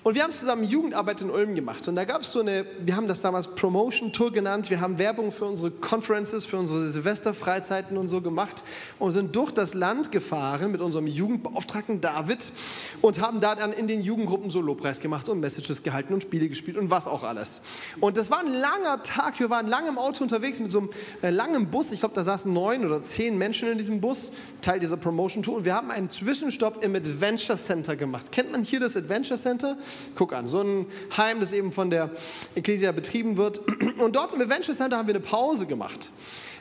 [0.08, 1.86] Und wir haben zusammen Jugendarbeit in Ulm gemacht.
[1.89, 4.70] Und da gab es so eine, wir haben das damals Promotion Tour genannt.
[4.70, 8.63] Wir haben Werbung für unsere Conferences, für unsere Silvesterfreizeiten und so gemacht
[9.00, 12.54] und sind durch das Land gefahren mit unserem Jugendbeauftragten David
[13.02, 16.48] und haben da dann in den Jugendgruppen so Lobpreis gemacht und Messages gehalten und Spiele
[16.48, 17.60] gespielt und was auch alles.
[18.00, 19.41] Und das war ein langer Tag.
[19.41, 20.89] Wir waren lange im Auto unterwegs mit so einem
[21.22, 21.91] äh, langen Bus.
[21.91, 25.58] Ich glaube, da saßen neun oder zehn Menschen in diesem Bus, Teil dieser Promotion Tour.
[25.58, 28.32] Und wir haben einen Zwischenstopp im Adventure Center gemacht.
[28.32, 29.76] Kennt man hier das Adventure Center?
[30.16, 32.10] Guck an, so ein Heim, das eben von der
[32.56, 33.62] Ecclesia betrieben wird.
[34.00, 36.10] Und dort im Adventure Center haben wir eine Pause gemacht.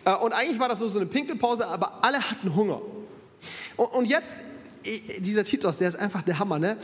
[0.04, 2.80] Äh, und eigentlich war das so eine Pinkelpause, aber alle hatten Hunger.
[3.76, 4.36] Und jetzt
[5.18, 6.58] dieser Titus, der ist einfach der Hammer.
[6.58, 6.76] Ne?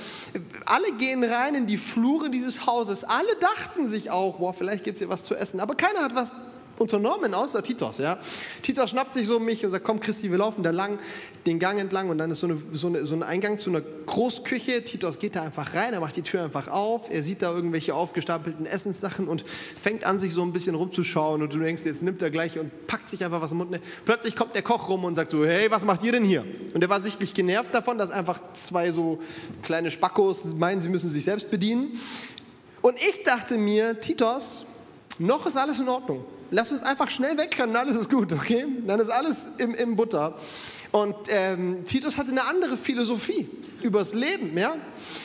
[0.66, 3.04] Alle gehen rein in die Flure dieses Hauses.
[3.04, 5.60] Alle dachten sich auch, boah, vielleicht gibt es hier was zu essen.
[5.60, 6.32] Aber keiner hat was
[6.78, 7.98] unternommen, außer Titos.
[7.98, 8.18] Ja?
[8.62, 10.98] Titos schnappt sich so mich und sagt, komm Christi, wir laufen da lang,
[11.46, 13.80] den Gang entlang und dann ist so, eine, so, eine, so ein Eingang zu einer
[13.80, 14.84] Großküche.
[14.84, 17.94] Titos geht da einfach rein, er macht die Tür einfach auf, er sieht da irgendwelche
[17.94, 22.20] aufgestapelten Essenssachen und fängt an, sich so ein bisschen rumzuschauen und du denkst, jetzt nimmt
[22.22, 23.78] er gleich und packt sich einfach was im Mund.
[24.04, 26.44] Plötzlich kommt der Koch rum und sagt so, hey, was macht ihr denn hier?
[26.74, 29.20] Und er war sichtlich genervt davon, dass einfach zwei so
[29.62, 31.98] kleine Spackos meinen, sie müssen sich selbst bedienen.
[32.80, 34.64] Und ich dachte mir, Titos,
[35.18, 38.66] noch ist alles in Ordnung lass uns einfach schnell wegrennen, alles ist gut, okay?
[38.86, 40.36] Dann ist alles im, im Butter.
[40.92, 43.48] Und ähm, Titus hatte eine andere Philosophie
[43.82, 44.76] übers Leben, ja?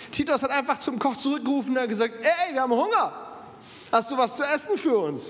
[0.10, 3.12] Titus hat einfach zum Koch zurückgerufen und hat gesagt, ey, wir haben Hunger.
[3.92, 5.28] Hast du was zu essen für uns?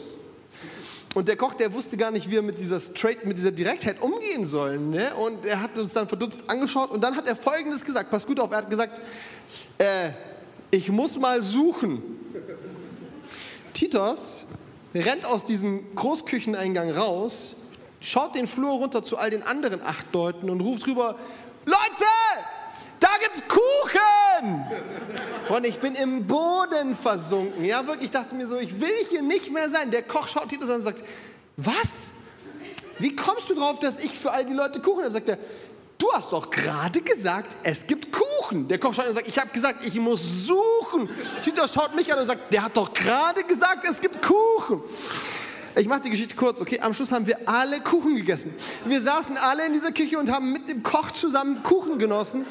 [1.13, 4.01] Und der Koch, der wusste gar nicht, wie er mit dieser Straight, mit dieser Direktheit
[4.01, 4.77] umgehen soll.
[4.77, 5.15] Ne?
[5.15, 8.11] Und er hat uns dann verdutzt angeschaut und dann hat er Folgendes gesagt.
[8.11, 9.01] Pass gut auf, er hat gesagt,
[9.79, 10.11] äh,
[10.69, 12.03] ich muss mal suchen.
[13.73, 14.43] Titus
[14.99, 17.55] rennt aus diesem Großkücheneingang raus,
[17.99, 21.15] schaut den Flur runter zu all den anderen acht Leuten und ruft rüber,
[21.65, 22.05] Leute,
[22.99, 24.65] da gibt's Kuchen!
[25.45, 27.63] Freunde, ich bin im Boden versunken.
[27.63, 29.91] Ja, wirklich, ich dachte mir so, ich will hier nicht mehr sein.
[29.91, 31.03] Der Koch schaut Titus an und sagt,
[31.57, 32.07] was?
[32.99, 35.13] Wie kommst du drauf, dass ich für all die Leute Kuchen habe?
[35.13, 35.37] Sagt er,
[35.97, 38.67] du hast doch gerade gesagt, es gibt Kuchen.
[38.67, 41.09] Der Koch schaut und sagt, ich habe gesagt, ich muss suchen.
[41.41, 44.81] Titus schaut mich an und sagt, der hat doch gerade gesagt, es gibt Kuchen.
[45.75, 46.79] Ich mache die Geschichte kurz, okay?
[46.79, 48.51] Am Schluss haben wir alle Kuchen gegessen.
[48.85, 52.45] Wir saßen alle in dieser Küche und haben mit dem Koch zusammen Kuchen genossen.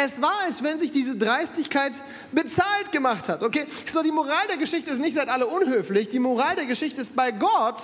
[0.00, 1.92] Es war, als wenn sich diese Dreistigkeit
[2.30, 3.66] bezahlt gemacht hat, okay?
[3.90, 6.08] So, die Moral der Geschichte ist nicht, seid alle unhöflich.
[6.08, 7.82] Die Moral der Geschichte ist, bei Gott,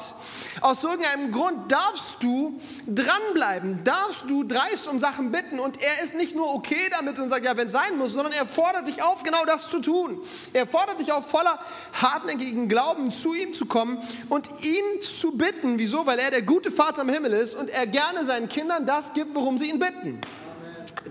[0.61, 6.14] aus irgendeinem Grund darfst du dranbleiben, darfst du dreist um Sachen bitten und er ist
[6.14, 9.03] nicht nur okay damit und sagt, ja, wenn es sein muss, sondern er fordert dich
[9.03, 10.20] auf, genau das zu tun.
[10.53, 11.59] Er fordert dich auf, voller
[11.94, 13.98] hartnäckigen Glauben zu ihm zu kommen
[14.29, 15.79] und ihn ihn zu bitten.
[15.79, 16.07] Wieso?
[16.07, 19.35] Weil er der gute Vater im Himmel ist und er gerne seinen Kindern das gibt,
[19.35, 20.20] worum sie ihn bitten.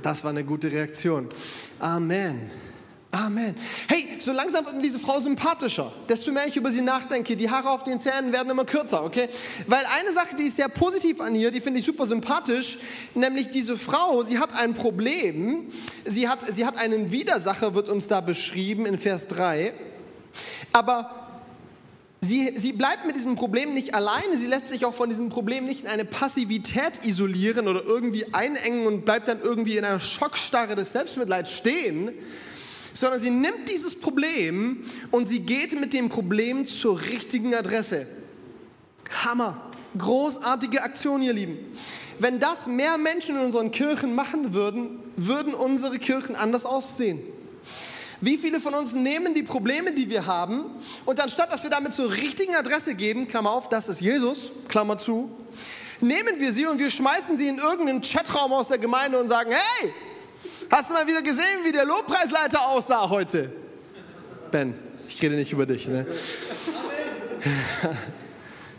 [0.04, 1.30] Das war eine gute Reaktion.
[1.80, 2.52] Amen.
[3.10, 3.56] Amen.
[3.88, 5.94] Hey, so langsam wird mir diese Frau sympathischer.
[6.10, 9.30] Desto mehr ich über sie nachdenke, die Haare auf den Zähnen werden immer kürzer, okay?
[9.68, 12.80] Weil eine Sache, die ist sehr positiv an ihr, die finde ich super sympathisch,
[13.14, 15.68] nämlich diese Frau, sie hat ein Problem,
[16.06, 19.74] sie hat, sie hat einen Widersacher, wird uns da beschrieben in Vers 3,
[20.72, 21.23] aber
[22.24, 25.66] Sie, sie bleibt mit diesem Problem nicht alleine, sie lässt sich auch von diesem Problem
[25.66, 30.76] nicht in eine Passivität isolieren oder irgendwie einengen und bleibt dann irgendwie in einer Schockstarre
[30.76, 32.12] des Selbstmitleids stehen,
[32.94, 38.08] sondern sie nimmt dieses Problem und sie geht mit dem Problem zur richtigen Adresse.
[39.26, 39.62] Hammer,
[39.98, 41.58] großartige Aktion, ihr Lieben.
[42.20, 47.22] Wenn das mehr Menschen in unseren Kirchen machen würden, würden unsere Kirchen anders aussehen.
[48.24, 50.64] Wie viele von uns nehmen die Probleme, die wir haben,
[51.04, 54.96] und anstatt dass wir damit zur richtigen Adresse geben, Klammer auf, das ist Jesus, Klammer
[54.96, 55.30] zu,
[56.00, 59.52] nehmen wir sie und wir schmeißen sie in irgendeinen Chatraum aus der Gemeinde und sagen,
[59.52, 59.94] hey,
[60.72, 63.52] hast du mal wieder gesehen, wie der Lobpreisleiter aussah heute?
[64.52, 64.74] Ben,
[65.06, 66.08] ich rede nicht über dich, ne?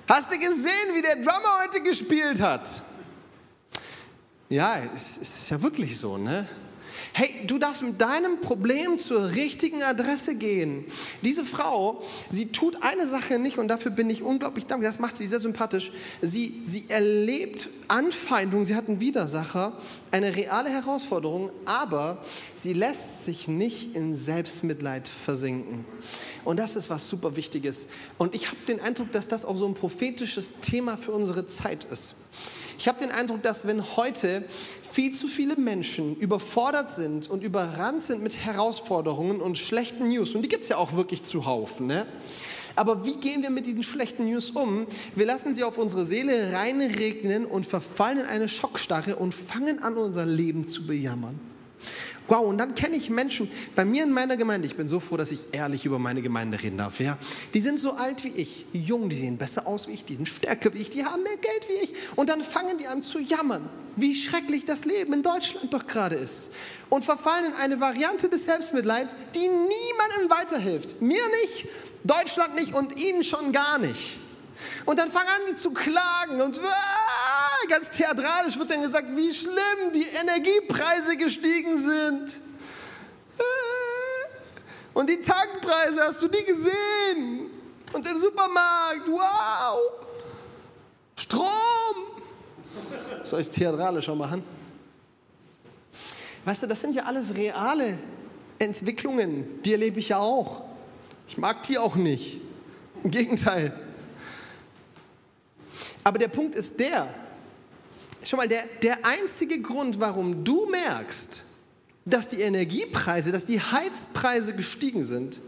[0.08, 2.70] Hast du gesehen, wie der Drummer heute gespielt hat?
[4.48, 6.48] Ja, es ist ja wirklich so, ne?
[7.16, 10.84] Hey, du darfst mit deinem Problem zur richtigen Adresse gehen.
[11.22, 14.90] Diese Frau, sie tut eine Sache nicht und dafür bin ich unglaublich dankbar.
[14.90, 15.92] Das macht sie sehr sympathisch.
[16.20, 19.74] Sie, sie erlebt Anfeindung, sie hat einen Widersacher,
[20.10, 22.18] eine reale Herausforderung, aber
[22.56, 25.84] sie lässt sich nicht in Selbstmitleid versinken.
[26.44, 27.86] Und das ist was super Wichtiges.
[28.18, 31.84] Und ich habe den Eindruck, dass das auch so ein prophetisches Thema für unsere Zeit
[31.84, 32.16] ist.
[32.76, 34.44] Ich habe den Eindruck, dass wenn heute
[34.94, 40.42] viel zu viele Menschen überfordert sind und überrannt sind mit Herausforderungen und schlechten News, und
[40.42, 42.06] die gibt es ja auch wirklich zuhauf, ne?
[42.76, 44.86] Aber wie gehen wir mit diesen schlechten News um?
[45.14, 49.96] Wir lassen sie auf unsere Seele reinregnen und verfallen in eine Schockstarre und fangen an,
[49.96, 51.38] unser Leben zu bejammern.
[52.26, 54.66] Wow, und dann kenne ich Menschen bei mir in meiner Gemeinde.
[54.66, 56.98] Ich bin so froh, dass ich ehrlich über meine Gemeinde reden darf.
[57.00, 57.18] Ja?
[57.52, 60.26] Die sind so alt wie ich, jung, die sehen besser aus wie ich, die sind
[60.26, 61.94] stärker wie ich, die haben mehr Geld wie ich.
[62.16, 66.16] Und dann fangen die an zu jammern, wie schrecklich das Leben in Deutschland doch gerade
[66.16, 66.50] ist.
[66.88, 71.02] Und verfallen in eine Variante des Selbstmitleids, die niemandem weiterhilft.
[71.02, 71.66] Mir nicht,
[72.04, 74.18] Deutschland nicht und ihnen schon gar nicht.
[74.84, 79.32] Und dann fangen an die zu klagen und ah, ganz theatralisch wird dann gesagt, wie
[79.32, 82.38] schlimm die Energiepreise gestiegen sind.
[83.38, 83.42] Ah,
[84.94, 87.50] und die Tankpreise hast du nie gesehen.
[87.92, 89.78] Und im Supermarkt, wow.
[91.16, 91.46] Strom.
[93.22, 94.42] Soll ich es theatralischer machen?
[96.44, 97.96] Weißt du, das sind ja alles reale
[98.58, 99.62] Entwicklungen.
[99.62, 100.62] Die erlebe ich ja auch.
[101.26, 102.38] Ich mag die auch nicht.
[103.02, 103.72] Im Gegenteil.
[106.04, 107.08] Aber der Punkt ist der,
[108.22, 111.42] schon mal, der, der einzige Grund, warum du merkst,
[112.04, 115.40] dass die Energiepreise, dass die Heizpreise gestiegen sind,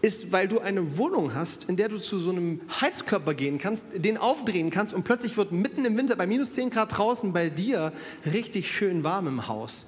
[0.00, 3.86] ist, weil du eine Wohnung hast, in der du zu so einem Heizkörper gehen kannst,
[3.94, 7.48] den aufdrehen kannst und plötzlich wird mitten im Winter bei minus 10 Grad draußen bei
[7.48, 7.92] dir
[8.26, 9.86] richtig schön warm im Haus.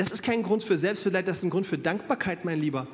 [0.00, 2.86] Das ist kein Grund für Selbstmitleid, das ist ein Grund für Dankbarkeit, mein Lieber.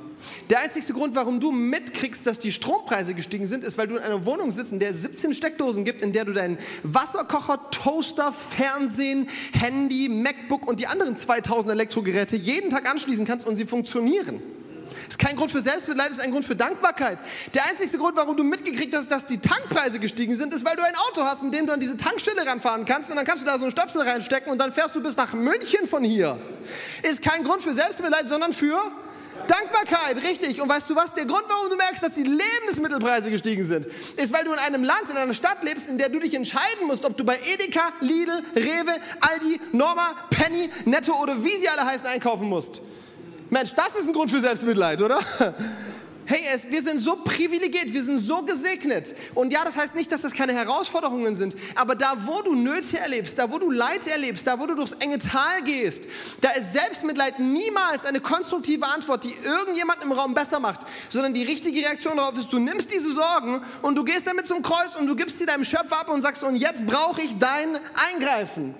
[0.51, 4.03] Der einzige Grund, warum du mitkriegst, dass die Strompreise gestiegen sind, ist, weil du in
[4.03, 8.33] einer Wohnung sitzt, in der es 17 Steckdosen gibt, in der du deinen Wasserkocher, Toaster,
[8.33, 14.43] Fernsehen, Handy, MacBook und die anderen 2000 Elektrogeräte jeden Tag anschließen kannst und sie funktionieren.
[15.09, 17.19] Ist kein Grund für Selbstmitleid, ist ein Grund für Dankbarkeit.
[17.55, 20.83] Der einzige Grund, warum du mitgekriegt hast, dass die Tankpreise gestiegen sind, ist, weil du
[20.83, 23.47] ein Auto hast, mit dem du an diese Tankstelle ranfahren kannst und dann kannst du
[23.47, 26.39] da so einen Stöpsel reinstecken und dann fährst du bis nach München von hier.
[27.03, 28.81] Ist kein Grund für Selbstmitleid, sondern für
[29.47, 30.61] Dankbarkeit, richtig.
[30.61, 31.13] Und weißt du was?
[31.13, 34.85] Der Grund, warum du merkst, dass die Lebensmittelpreise gestiegen sind, ist, weil du in einem
[34.85, 37.93] Land, in einer Stadt lebst, in der du dich entscheiden musst, ob du bei Edeka,
[38.01, 42.81] Lidl, Rewe, Aldi, Norma, Penny, Netto oder wie sie alle heißen einkaufen musst.
[43.51, 45.19] Mensch, das ist ein Grund für Selbstmitleid, oder?
[46.29, 49.15] Hey, es, wir sind so privilegiert, wir sind so gesegnet.
[49.37, 52.99] Und ja, das heißt nicht, dass das keine Herausforderungen sind, aber da, wo du Nöte
[52.99, 56.03] erlebst, da, wo du Leid erlebst, da, wo du durchs enge Tal gehst,
[56.41, 60.81] da ist Selbstmitleid niemals eine konstruktive Antwort, die irgendjemand im Raum besser macht,
[61.11, 64.63] sondern die richtige Reaktion darauf ist, du nimmst diese Sorgen und du gehst damit zum
[64.63, 67.79] Kreuz und du gibst sie deinem Schöpfer ab und sagst, und jetzt brauche ich dein
[68.13, 68.75] Eingreifen.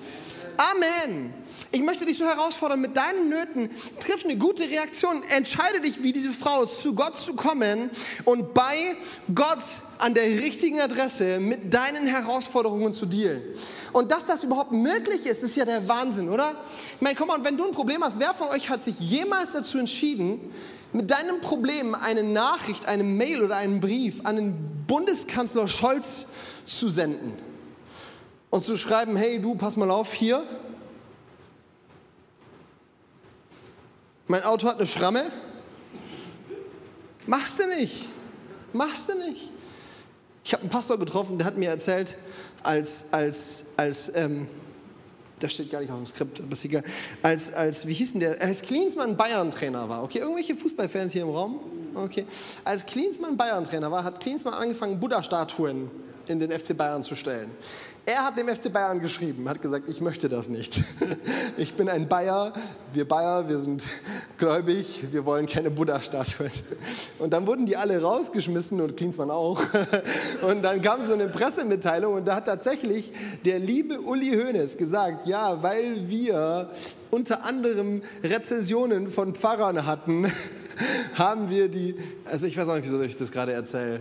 [0.57, 1.33] Amen.
[1.77, 3.69] Ich möchte dich so herausfordern mit deinen Nöten.
[4.01, 5.23] Triff eine gute Reaktion.
[5.25, 7.91] Entscheide dich, wie diese Frau, zu Gott zu kommen
[8.25, 8.97] und bei
[9.35, 9.59] Gott
[9.99, 13.43] an der richtigen Adresse mit deinen Herausforderungen zu dealen.
[13.93, 16.53] Und dass das überhaupt möglich ist, ist ja der Wahnsinn, oder?
[16.95, 19.53] Ich meine, komm mal, wenn du ein Problem hast, wer von euch hat sich jemals
[19.53, 20.41] dazu entschieden,
[20.95, 24.55] mit deinem Problem eine Nachricht, eine Mail oder einen Brief an den
[24.87, 26.25] Bundeskanzler Scholz
[26.65, 27.35] zu senden
[28.49, 30.43] und zu schreiben, hey du, pass mal auf hier,
[34.29, 35.23] Mein Auto hat eine Schramme.
[37.27, 38.09] Machst du nicht.
[38.73, 39.51] Machst du nicht.
[40.45, 42.17] Ich habe einen Pastor getroffen, der hat mir erzählt,
[42.63, 44.49] als, als, als ähm,
[45.39, 46.83] das steht gar nicht auf dem Skript, aber ist egal,
[47.23, 51.31] als, als wie hieß denn der, als Klinsmann Bayern-Trainer war, okay, irgendwelche Fußballfans hier im
[51.31, 51.61] Raum?
[51.95, 52.27] Okay.
[52.65, 55.91] Als Klinsmann Bayern-Trainer war, hat Klinsmann angefangen, Buddha-Statuen
[56.27, 57.51] in den FC Bayern zu stellen.
[58.05, 60.81] Er hat dem FC Bayern geschrieben, hat gesagt, ich möchte das nicht.
[61.59, 62.53] Ich bin ein Bayer,
[62.93, 63.89] wir Bayer, wir sind
[64.39, 66.51] gläubig, wir wollen keine Buddha-Statue.
[67.19, 69.63] Und dann wurden die alle rausgeschmissen und Klinsmann auch.
[70.43, 73.13] Und dann kam so eine Pressemitteilung und da hat tatsächlich
[73.45, 76.71] der liebe Uli Hoeneß gesagt, ja, weil wir
[77.11, 80.31] unter anderem Rezensionen von Pfarrern hatten,
[81.15, 84.01] haben wir die, also ich weiß auch nicht, wieso ich das gerade erzähle.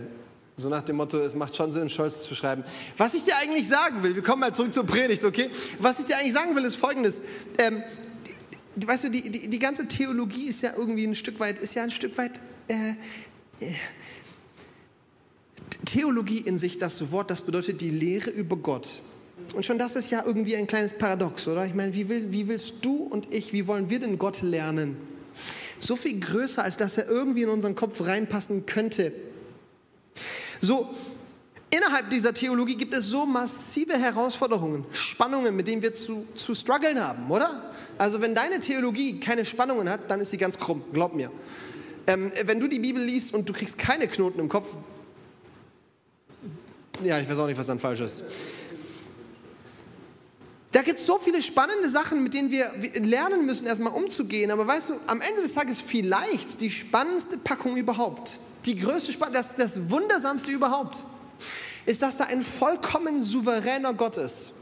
[0.56, 2.64] So nach dem Motto, es macht schon Sinn, Scholz zu schreiben.
[2.96, 5.50] Was ich dir eigentlich sagen will, wir kommen mal zurück zur Predigt, okay?
[5.80, 7.20] Was ich dir eigentlich sagen will, ist folgendes.
[7.58, 7.82] Ähm,
[8.84, 11.82] weißt du, die, die, die, ganze Theologie ist ja irgendwie ein Stück weit, ist ja
[11.82, 12.40] ein Stück weit.
[12.68, 12.90] Äh,
[13.60, 13.72] äh,
[15.86, 19.00] Theologie in sich, das Wort, das bedeutet die Lehre über Gott.
[19.54, 21.64] und schon das ist ja irgendwie ein kleines Paradox, oder?
[21.64, 24.96] Ich meine, wie, will, wie willst du und ich, wie wollen wir denn Gott lernen?
[25.80, 29.12] So viel größer, als dass er irgendwie in unseren Kopf reinpassen könnte.
[30.60, 30.88] So,
[31.70, 37.00] innerhalb dieser Theologie gibt es so massive Herausforderungen, Spannungen, mit denen wir zu, zu strugglen
[37.00, 37.74] haben, oder?
[37.98, 41.30] Also wenn deine Theologie keine Spannungen hat, dann ist sie ganz krumm, glaub mir.
[42.06, 44.76] Ähm, wenn du die Bibel liest und du kriegst keine Knoten im Kopf,
[47.04, 48.22] ja, ich weiß auch nicht, was dann falsch ist.
[50.72, 54.50] Da gibt es so viele spannende Sachen, mit denen wir lernen müssen, erstmal umzugehen.
[54.50, 59.34] Aber weißt du, am Ende des Tages vielleicht die spannendste Packung überhaupt, die größte Spannung,
[59.34, 61.04] das, das Wundersamste überhaupt,
[61.86, 64.52] ist, dass da ein vollkommen souveräner Gott ist.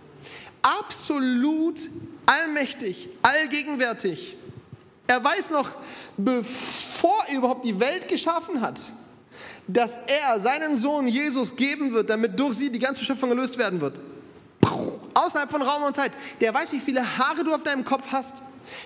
[0.65, 1.79] Absolut
[2.25, 4.35] allmächtig, allgegenwärtig.
[5.07, 5.71] Er weiß noch,
[6.17, 8.81] bevor er überhaupt die Welt geschaffen hat,
[9.67, 13.83] dass er seinen Sohn Jesus geben wird, damit durch sie die ganze Schöpfung erlöst werden
[13.83, 14.01] wird.
[15.13, 16.13] Außerhalb von Raum und Zeit.
[16.41, 18.37] Der weiß, wie viele Haare du auf deinem Kopf hast.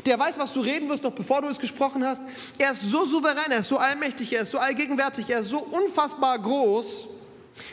[0.04, 2.22] Der weiß, was du reden wirst, noch bevor du es gesprochen hast.
[2.58, 5.58] Er ist so souverän, er ist so allmächtig, er ist so allgegenwärtig, er ist so
[5.58, 7.06] unfassbar groß.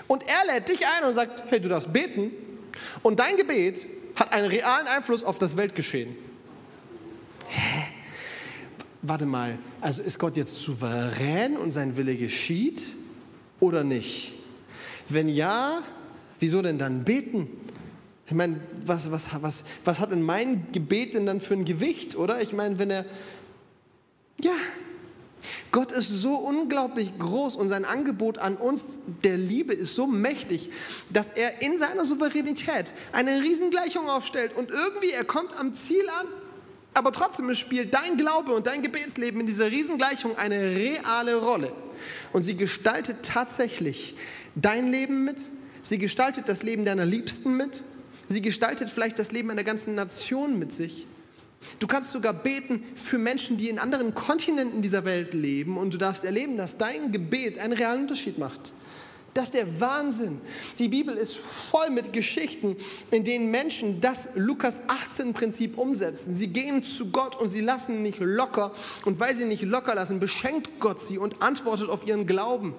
[0.06, 2.32] Und er lädt dich ein und sagt, hey, du darfst beten.
[3.04, 3.86] Und dein Gebet
[4.16, 6.16] hat einen realen Einfluss auf das Weltgeschehen.
[7.50, 7.84] Hä?
[9.02, 12.84] Warte mal, also ist Gott jetzt souverän und sein Wille geschieht
[13.60, 14.34] oder nicht?
[15.10, 15.84] Wenn ja,
[16.40, 17.48] wieso denn dann beten?
[18.26, 22.16] Ich meine, was, was, was, was hat denn mein Gebet denn dann für ein Gewicht,
[22.16, 22.42] oder?
[22.42, 23.06] Ich meine, wenn er,
[24.42, 24.56] ja,
[25.76, 30.72] Gott ist so unglaublich groß und sein Angebot an uns der Liebe ist so mächtig,
[31.10, 36.28] dass er in seiner Souveränität eine Riesengleichung aufstellt und irgendwie er kommt am Ziel an,
[36.94, 41.74] aber trotzdem spielt dein Glaube und dein Gebetsleben in dieser Riesengleichung eine reale Rolle.
[42.32, 44.16] Und sie gestaltet tatsächlich
[44.56, 45.42] dein Leben mit,
[45.82, 47.84] sie gestaltet das Leben deiner Liebsten mit,
[48.30, 51.06] sie gestaltet vielleicht das Leben einer ganzen Nation mit sich.
[51.80, 55.98] Du kannst sogar beten für Menschen, die in anderen Kontinenten dieser Welt leben und du
[55.98, 58.74] darfst erleben, dass dein Gebet einen realen Unterschied macht.
[59.36, 60.40] Das ist der Wahnsinn.
[60.80, 62.78] Die Bibel ist voll mit Geschichten,
[63.12, 66.34] in denen Menschen das Lukas 18 Prinzip umsetzen.
[66.34, 68.72] Sie gehen zu Gott und sie lassen nicht locker.
[69.04, 72.74] Und weil sie nicht locker lassen, beschenkt Gott sie und antwortet auf ihren Glauben.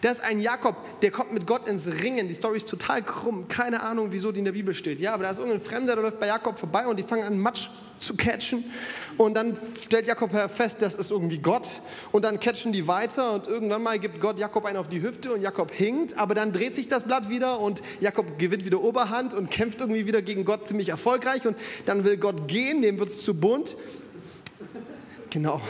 [0.00, 2.28] Da ist ein Jakob, der kommt mit Gott ins Ringen.
[2.28, 3.48] Die Story ist total krumm.
[3.48, 5.00] Keine Ahnung, wieso die in der Bibel steht.
[5.00, 7.36] Ja, aber da ist irgendein Fremder, der läuft bei Jakob vorbei und die fangen an,
[7.36, 7.68] Matsch
[8.00, 8.64] zu catchen.
[9.16, 11.80] Und dann stellt Jakob fest, das ist irgendwie Gott.
[12.10, 15.32] Und dann catchen die weiter und irgendwann mal gibt Gott Jakob einen auf die Hüfte
[15.32, 16.18] und Jakob hinkt.
[16.18, 20.06] Aber dann dreht sich das Blatt wieder und Jakob gewinnt wieder Oberhand und kämpft irgendwie
[20.06, 21.46] wieder gegen Gott ziemlich erfolgreich.
[21.46, 23.76] Und dann will Gott gehen, dem wird es zu bunt.
[25.28, 25.60] Genau.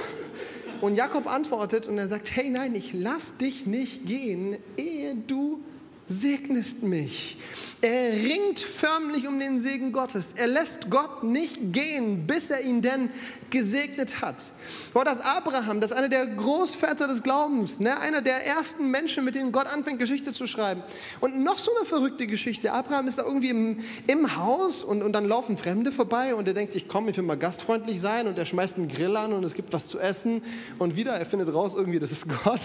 [0.80, 5.60] Und Jakob antwortet und er sagt, hey nein, ich lass dich nicht gehen, ehe du
[6.06, 7.36] segnest mich.
[7.82, 10.34] Er ringt förmlich um den Segen Gottes.
[10.36, 13.08] Er lässt Gott nicht gehen, bis er ihn denn
[13.48, 14.44] gesegnet hat.
[14.92, 17.98] War das Abraham, das ist einer der Großväter des Glaubens, ne?
[18.00, 20.82] einer der ersten Menschen, mit denen Gott anfängt, Geschichte zu schreiben.
[21.20, 22.70] Und noch so eine verrückte Geschichte.
[22.72, 26.54] Abraham ist da irgendwie im, im Haus und, und dann laufen Fremde vorbei und er
[26.54, 29.42] denkt sich, komm, ich will mal gastfreundlich sein und er schmeißt einen Grill an und
[29.42, 30.42] es gibt was zu essen
[30.78, 32.60] und wieder, er findet raus irgendwie, das ist Gott.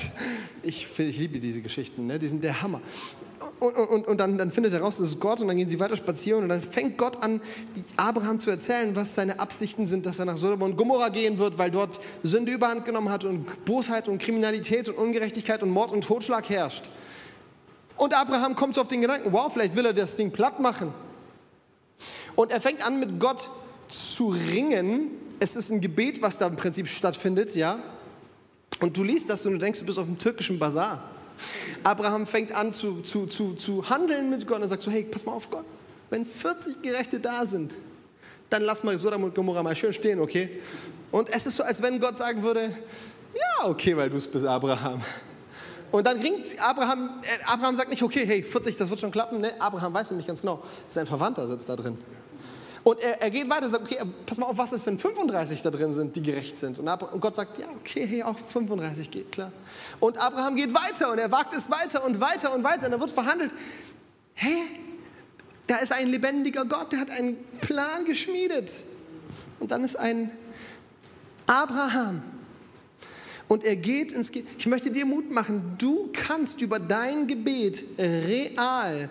[0.62, 2.20] Ich, ich liebe diese Geschichten, ne?
[2.20, 2.82] die sind der Hammer
[3.60, 5.80] und, und, und dann, dann, findet er raus, das ist Gott und dann gehen sie
[5.80, 7.42] weiter spazieren und dann fängt Gott an,
[7.98, 11.58] Abraham zu erzählen, was seine Absichten sind, dass er nach Sodom und Gomorra gehen wird,
[11.58, 16.04] weil dort Sünde überhand genommen hat und Bosheit und Kriminalität und Ungerechtigkeit und Mord und
[16.04, 16.86] Totschlag herrscht.
[17.96, 20.94] Und Abraham kommt auf den Gedanken, wow, vielleicht will er das Ding platt machen.
[22.36, 23.50] Und er fängt an, mit Gott
[23.88, 25.12] zu ringen.
[25.40, 27.80] Es ist ein Gebet, was da im Prinzip stattfindet, ja.
[28.82, 31.15] Und du liest das und du denkst, du bist auf dem türkischen Bazar.
[31.84, 35.26] Abraham fängt an zu, zu, zu, zu handeln mit Gott und sagt so, hey, pass
[35.26, 35.66] mal auf Gott,
[36.10, 37.76] wenn 40 Gerechte da sind,
[38.50, 40.50] dann lass mal Sodom und Gomorra mal schön stehen, okay?
[41.12, 42.76] Und es ist so, als wenn Gott sagen würde,
[43.34, 45.02] ja, okay, weil du es bist, Abraham.
[45.92, 49.40] Und dann ringt Abraham, äh, Abraham sagt nicht, okay, hey, 40, das wird schon klappen.
[49.40, 49.52] Ne?
[49.60, 51.98] Abraham weiß nämlich ganz genau, sein Verwandter sitzt da drin.
[52.86, 55.64] Und er, er geht weiter und sagt, okay, pass mal auf, was ist, wenn 35
[55.64, 56.78] da drin sind, die gerecht sind?
[56.78, 59.52] Und, Abraham, und Gott sagt, ja, okay, hey, auch 35 geht, klar.
[60.00, 63.00] Und Abraham geht weiter und er wagt es weiter und weiter und weiter und er
[63.00, 63.52] wird verhandelt.
[64.36, 64.56] Hä?
[65.66, 68.84] Da ist ein lebendiger Gott, der hat einen Plan geschmiedet.
[69.60, 70.30] Und dann ist ein
[71.48, 72.22] Abraham,
[73.48, 74.50] und er geht ins Gebet.
[74.58, 79.10] Ich möchte dir Mut machen, du kannst über dein Gebet real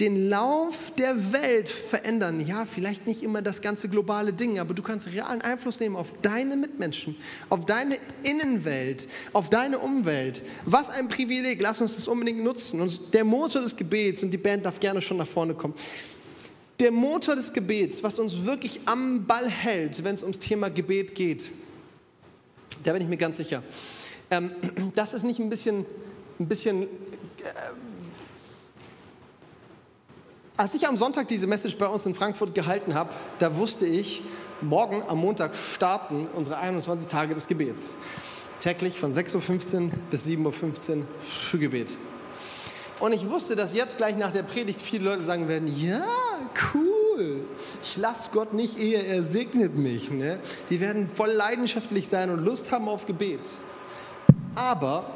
[0.00, 2.44] den Lauf der Welt verändern.
[2.44, 6.12] Ja, vielleicht nicht immer das ganze globale Ding, aber du kannst realen Einfluss nehmen auf
[6.22, 7.16] deine Mitmenschen,
[7.48, 10.42] auf deine Innenwelt, auf deine Umwelt.
[10.64, 12.80] Was ein Privileg, lass uns das unbedingt nutzen.
[12.80, 15.74] Und der Motor des Gebets, und die Band darf gerne schon nach vorne kommen,
[16.80, 21.14] der Motor des Gebets, was uns wirklich am Ball hält, wenn es ums Thema Gebet
[21.14, 21.52] geht,
[22.84, 23.62] da bin ich mir ganz sicher,
[24.30, 24.50] ähm,
[24.94, 25.84] das ist nicht ein bisschen,
[26.38, 26.86] ein bisschen äh,
[30.56, 33.10] als ich am Sonntag diese Message bei uns in Frankfurt gehalten habe,
[33.40, 34.22] da wusste ich,
[34.60, 37.96] morgen am Montag starten unsere 21 Tage des Gebets.
[38.60, 41.96] Täglich von 6.15 Uhr bis 7.15 Uhr Frühgebet.
[43.00, 46.04] Und ich wusste, dass jetzt gleich nach der Predigt viele Leute sagen werden, ja,
[46.72, 47.03] cool,
[47.82, 50.10] ich lasse Gott nicht, ehe er segnet mich.
[50.10, 50.38] Ne?
[50.70, 53.50] Die werden voll leidenschaftlich sein und Lust haben auf Gebet.
[54.54, 55.10] Aber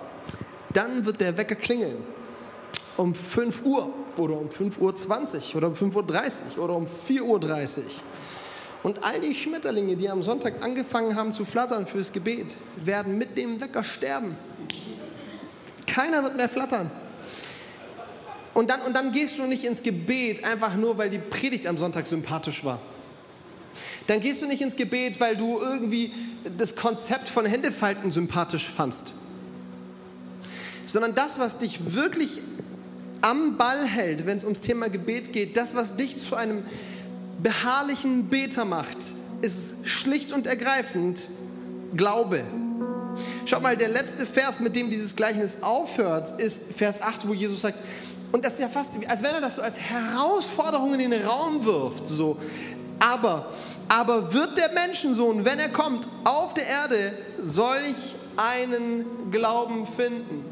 [0.73, 1.97] dann wird der Wecker klingeln
[2.99, 7.85] um 5 Uhr oder um 5.20 Uhr oder um 5.30 Uhr oder um 4.30 Uhr.
[8.83, 13.37] Und all die Schmetterlinge, die am Sonntag angefangen haben zu flattern fürs Gebet, werden mit
[13.37, 14.37] dem Wecker sterben.
[15.87, 16.91] Keiner wird mehr flattern.
[18.59, 21.79] Und dann, und dann gehst du nicht ins Gebet einfach nur, weil die Predigt am
[21.79, 22.81] Sonntag sympathisch war.
[24.09, 26.11] Dann gehst du nicht ins Gebet, weil du irgendwie
[26.57, 29.13] das Konzept von Händefalten sympathisch fandst.
[30.87, 32.41] Sondern das, was dich wirklich
[33.21, 36.65] am Ball hält, wenn es ums Thema Gebet geht, das, was dich zu einem
[37.41, 38.99] beharrlichen Beter macht,
[39.41, 41.29] ist schlicht und ergreifend
[41.97, 42.43] Glaube.
[43.47, 47.61] Schaut mal, der letzte Vers, mit dem dieses Gleichnis aufhört, ist Vers 8, wo Jesus
[47.61, 47.81] sagt,
[48.33, 51.65] und das ist ja fast, als wenn er das so als Herausforderung in den Raum
[51.65, 52.37] wirft, so.
[52.99, 53.47] Aber,
[53.89, 60.45] aber wird der Menschensohn, wenn er kommt, auf der Erde, solch einen Glauben finden?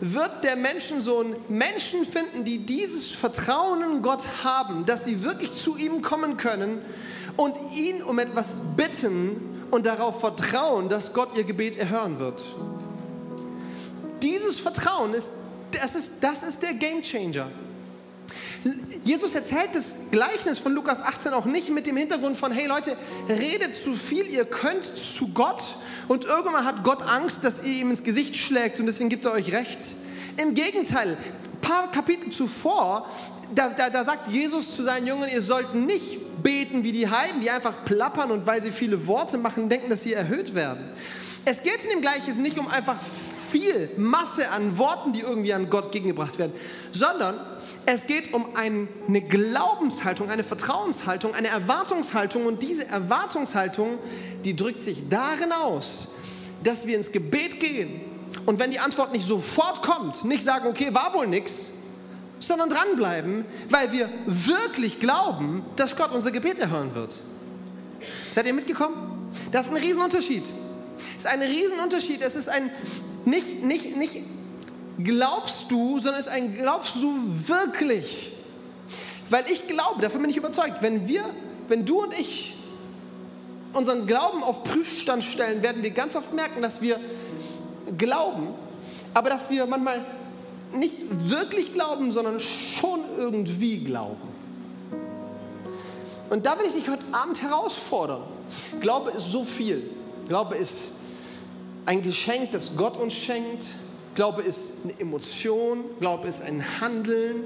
[0.00, 5.76] wird der Menschensohn Menschen finden, die dieses Vertrauen in Gott haben, dass sie wirklich zu
[5.76, 6.82] ihm kommen können
[7.36, 12.44] und ihn um etwas bitten und darauf vertrauen, dass Gott ihr Gebet erhören wird.
[14.22, 15.30] Dieses Vertrauen ist,
[15.80, 17.48] das ist, das ist der Game Changer.
[19.04, 22.96] Jesus erzählt das Gleichnis von Lukas 18 auch nicht mit dem Hintergrund von, hey Leute,
[23.28, 25.62] redet zu viel, ihr könnt zu Gott
[26.08, 29.32] und irgendwann hat Gott Angst, dass ihr ihm ins Gesicht schlägt und deswegen gibt er
[29.32, 29.78] euch recht.
[30.36, 33.08] Im Gegenteil, ein paar Kapitel zuvor,
[33.54, 37.40] da, da, da sagt Jesus zu seinen Jüngern, ihr sollt nicht beten wie die Heiden,
[37.40, 40.82] die einfach plappern und weil sie viele Worte machen, denken, dass sie erhöht werden.
[41.44, 42.96] Es geht in dem Gleichnis nicht um einfach
[43.50, 46.52] viel Masse an Worten, die irgendwie an Gott gegengebracht werden,
[46.92, 47.38] sondern
[47.86, 53.98] es geht um eine Glaubenshaltung, eine Vertrauenshaltung, eine Erwartungshaltung und diese Erwartungshaltung,
[54.44, 56.08] die drückt sich darin aus,
[56.64, 58.00] dass wir ins Gebet gehen
[58.44, 61.70] und wenn die Antwort nicht sofort kommt, nicht sagen, okay, war wohl nichts,
[62.38, 67.20] sondern dranbleiben, weil wir wirklich glauben, dass Gott unser Gebet erhören wird.
[68.30, 69.30] Seid ihr mitgekommen?
[69.50, 70.44] Das ist ein Riesenunterschied.
[71.16, 72.20] Es ist ein Riesenunterschied.
[72.20, 72.70] Es ist ein
[73.26, 74.22] nicht, nicht, nicht
[75.02, 77.12] glaubst du, sondern ist ein glaubst du
[77.46, 78.32] wirklich.
[79.28, 81.24] Weil ich glaube, davon bin ich überzeugt, wenn wir,
[81.68, 82.56] wenn du und ich
[83.72, 86.98] unseren Glauben auf Prüfstand stellen, werden wir ganz oft merken, dass wir
[87.98, 88.48] glauben,
[89.12, 90.04] aber dass wir manchmal
[90.72, 90.96] nicht
[91.28, 94.28] wirklich glauben, sondern schon irgendwie glauben.
[96.30, 98.22] Und da will ich dich heute Abend herausfordern.
[98.80, 99.90] Glaube ist so viel.
[100.28, 100.90] Glaube ist
[101.86, 103.68] ein Geschenk, das Gott uns schenkt.
[104.14, 107.44] Glaube ist eine Emotion, Glaube ist ein Handeln.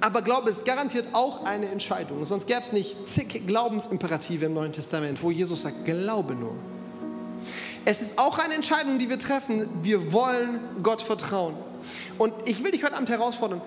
[0.00, 2.24] Aber Glaube ist garantiert auch eine Entscheidung.
[2.24, 6.54] Sonst gäbe es nicht zig Glaubensimperative im Neuen Testament, wo Jesus sagt, glaube nur.
[7.84, 9.68] Es ist auch eine Entscheidung, die wir treffen.
[9.82, 11.54] Wir wollen Gott vertrauen.
[12.18, 13.60] Und ich will dich heute Abend herausfordern.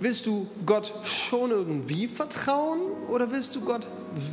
[0.00, 3.86] Willst du Gott schon irgendwie vertrauen oder willst du Gott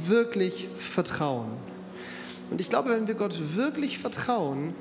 [0.05, 1.49] wirklich vertrauen?
[2.51, 4.73] Und ich glaube, wenn wir Gott wirklich vertrauen,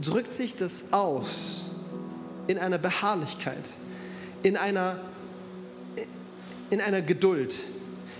[0.00, 1.62] drückt sich das aus
[2.46, 3.72] in einer Beharrlichkeit,
[4.42, 4.98] in einer,
[6.70, 7.58] in einer Geduld,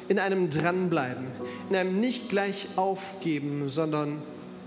[0.09, 1.27] in einem Dranbleiben,
[1.71, 4.23] in einem nicht gleich aufgeben, sondern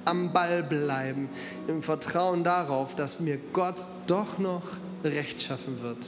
[0.06, 1.30] am Ball bleiben,
[1.68, 4.64] im Vertrauen darauf, dass mir Gott doch noch
[5.04, 6.08] Recht schaffen wird.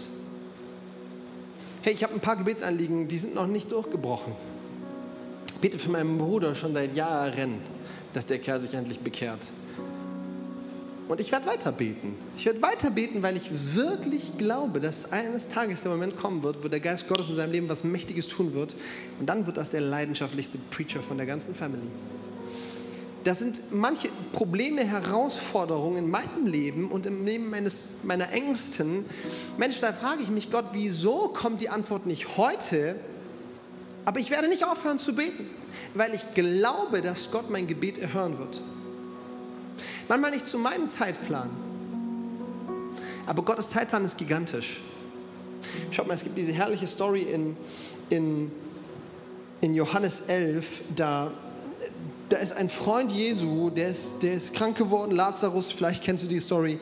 [1.82, 4.34] Hey, ich habe ein paar Gebetsanliegen, die sind noch nicht durchgebrochen.
[5.53, 7.61] Ich bete für meinen Bruder schon seit Jahren,
[8.18, 9.47] dass der Kerl sich endlich bekehrt.
[11.07, 12.18] Und ich werde weiter beten.
[12.36, 16.63] Ich werde weiter beten, weil ich wirklich glaube, dass eines Tages der Moment kommen wird,
[16.63, 18.76] wo der Geist Gottes in seinem Leben was Mächtiges tun wird.
[19.20, 21.86] Und dann wird das der leidenschaftlichste Preacher von der ganzen Family.
[23.24, 29.05] Das sind manche Probleme, Herausforderungen in meinem Leben und im Leben meines, meiner Ängsten.
[29.59, 32.95] Mensch, da frage ich mich, Gott, wieso kommt die Antwort nicht heute?
[34.05, 35.47] Aber ich werde nicht aufhören zu beten,
[35.93, 38.61] weil ich glaube, dass Gott mein Gebet erhören wird.
[40.07, 41.49] Manchmal nicht zu meinem Zeitplan.
[43.26, 44.82] Aber Gottes Zeitplan ist gigantisch.
[45.91, 47.57] Schaut mal, es gibt diese herrliche Story in,
[48.09, 48.51] in,
[49.61, 51.32] in Johannes 11, da,
[52.30, 56.28] da ist ein Freund Jesu, der ist, der ist krank geworden, Lazarus, vielleicht kennst du
[56.28, 56.80] die Story.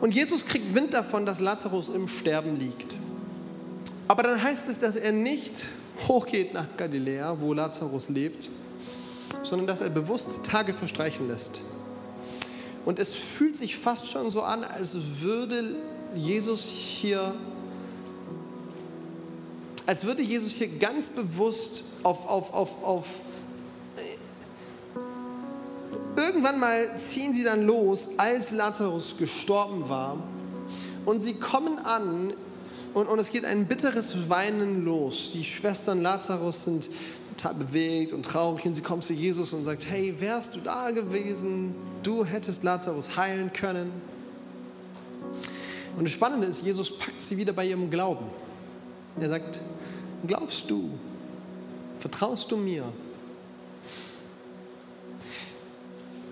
[0.00, 2.96] Und Jesus kriegt Wind davon, dass Lazarus im Sterben liegt.
[4.08, 5.66] Aber dann heißt es, dass er nicht
[6.08, 8.48] hochgeht nach Galiläa, wo Lazarus lebt,
[9.42, 11.60] sondern dass er bewusst Tage verstreichen lässt.
[12.84, 15.76] Und es fühlt sich fast schon so an, als würde
[16.14, 17.34] Jesus hier,
[19.86, 23.06] als würde Jesus hier ganz bewusst auf, auf, auf, auf
[26.16, 30.16] irgendwann mal ziehen sie dann los, als Lazarus gestorben war.
[31.04, 32.34] Und sie kommen an
[32.94, 35.30] und, und es geht ein bitteres Weinen los.
[35.32, 36.88] Die Schwestern Lazarus sind
[37.58, 41.74] bewegt und traurig und sie kommen zu Jesus und sagt, hey, wärst du da gewesen?
[42.02, 43.90] Du hättest Lazarus heilen können.
[45.96, 48.26] Und das Spannende ist, Jesus packt sie wieder bei ihrem Glauben.
[49.18, 49.60] Er sagt,
[50.26, 50.90] glaubst du?
[51.98, 52.84] Vertraust du mir?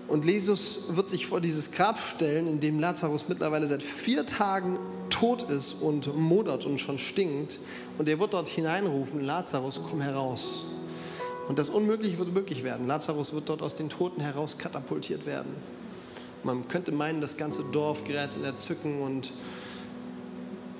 [0.09, 4.79] Und Jesus wird sich vor dieses Grab stellen, in dem Lazarus mittlerweile seit vier Tagen
[5.09, 7.59] tot ist und modert und schon stinkt.
[7.99, 10.65] Und er wird dort hineinrufen, Lazarus, komm heraus.
[11.47, 12.87] Und das Unmögliche wird möglich werden.
[12.87, 15.55] Lazarus wird dort aus den Toten heraus katapultiert werden.
[16.43, 19.31] Man könnte meinen, das ganze Dorf gerät in Erzücken und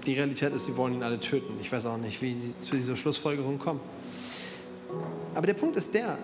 [0.05, 1.53] die Realität ist, sie wollen ihn alle töten.
[1.61, 3.81] Ich weiß auch nicht, wie sie zu dieser Schlussfolgerung kommen.
[5.35, 6.17] Aber der Punkt ist der,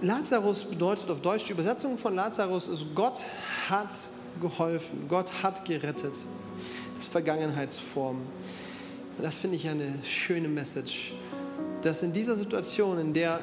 [0.00, 3.20] Lazarus bedeutet auf Deutsch, die Übersetzung von Lazarus ist, Gott
[3.68, 3.96] hat
[4.40, 6.12] geholfen, Gott hat gerettet.
[6.12, 8.16] Das ist Vergangenheitsform.
[9.16, 11.14] Und das finde ich eine schöne Message,
[11.82, 13.40] dass in dieser Situation, in der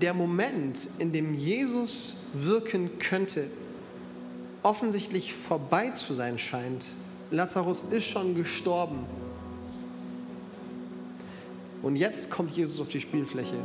[0.00, 3.48] der Moment, in dem Jesus wirken könnte,
[4.62, 6.88] offensichtlich vorbei zu sein scheint.
[7.30, 9.06] Lazarus ist schon gestorben.
[11.82, 13.56] Und jetzt kommt Jesus auf die Spielfläche.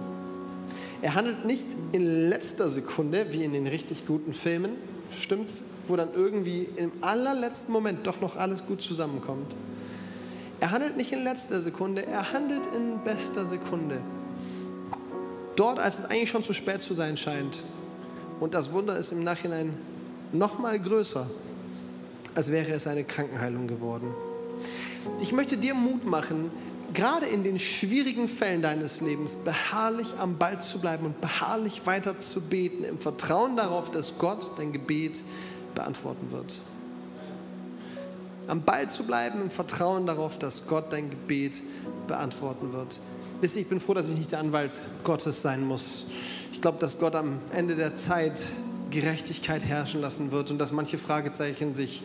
[1.03, 4.71] Er handelt nicht in letzter Sekunde, wie in den richtig guten Filmen,
[5.11, 9.53] stimmt's, wo dann irgendwie im allerletzten Moment doch noch alles gut zusammenkommt.
[10.61, 13.97] Er handelt nicht in letzter Sekunde, er handelt in bester Sekunde.
[15.57, 17.65] Dort, als es eigentlich schon zu spät zu sein scheint.
[18.39, 19.73] Und das Wunder ist im Nachhinein
[20.31, 21.29] noch mal größer,
[22.33, 24.13] als wäre es eine Krankenheilung geworden.
[25.19, 26.49] Ich möchte dir Mut machen,
[26.93, 32.17] gerade in den schwierigen Fällen deines Lebens beharrlich am Ball zu bleiben und beharrlich weiter
[32.19, 35.21] zu beten, im Vertrauen darauf, dass Gott dein Gebet
[35.75, 36.59] beantworten wird.
[38.47, 41.61] Am Ball zu bleiben, im Vertrauen darauf, dass Gott dein Gebet
[42.07, 42.99] beantworten wird.
[43.41, 46.05] Wisst ihr, ich bin froh, dass ich nicht der Anwalt Gottes sein muss.
[46.51, 48.41] Ich glaube, dass Gott am Ende der Zeit
[48.89, 52.03] Gerechtigkeit herrschen lassen wird und dass manche Fragezeichen sich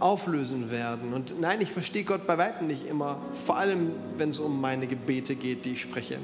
[0.00, 1.12] auflösen werden.
[1.12, 4.86] Und nein, ich verstehe Gott bei weitem nicht immer, vor allem wenn es um meine
[4.86, 6.18] Gebete geht, die ich spreche.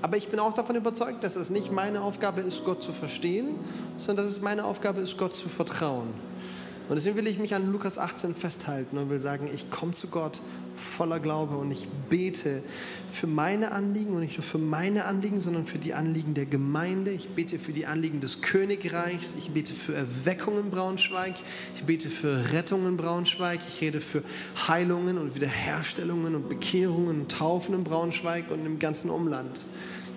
[0.00, 3.54] Aber ich bin auch davon überzeugt, dass es nicht meine Aufgabe ist, Gott zu verstehen,
[3.96, 6.08] sondern dass es meine Aufgabe ist, Gott zu vertrauen.
[6.88, 10.08] Und deswegen will ich mich an Lukas 18 festhalten und will sagen, ich komme zu
[10.08, 10.40] Gott
[10.76, 12.62] voller Glaube und ich bete
[13.08, 17.10] für meine Anliegen und nicht nur für meine Anliegen, sondern für die Anliegen der Gemeinde.
[17.10, 19.34] Ich bete für die Anliegen des Königreichs.
[19.38, 21.34] Ich bete für Erweckung in Braunschweig.
[21.74, 23.60] Ich bete für Rettung in Braunschweig.
[23.66, 24.22] Ich rede für
[24.66, 29.64] Heilungen und Wiederherstellungen und Bekehrungen und Taufen in Braunschweig und im ganzen Umland.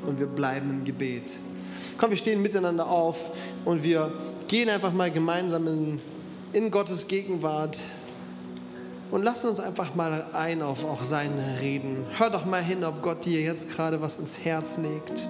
[0.05, 1.37] Und wir bleiben im Gebet.
[1.97, 3.31] Komm, wir stehen miteinander auf
[3.65, 4.11] und wir
[4.47, 6.01] gehen einfach mal gemeinsam in,
[6.53, 7.79] in Gottes Gegenwart
[9.11, 12.05] und lassen uns einfach mal ein auf auch seine Reden.
[12.17, 15.25] Hör doch mal hin, ob Gott dir jetzt gerade was ins Herz legt.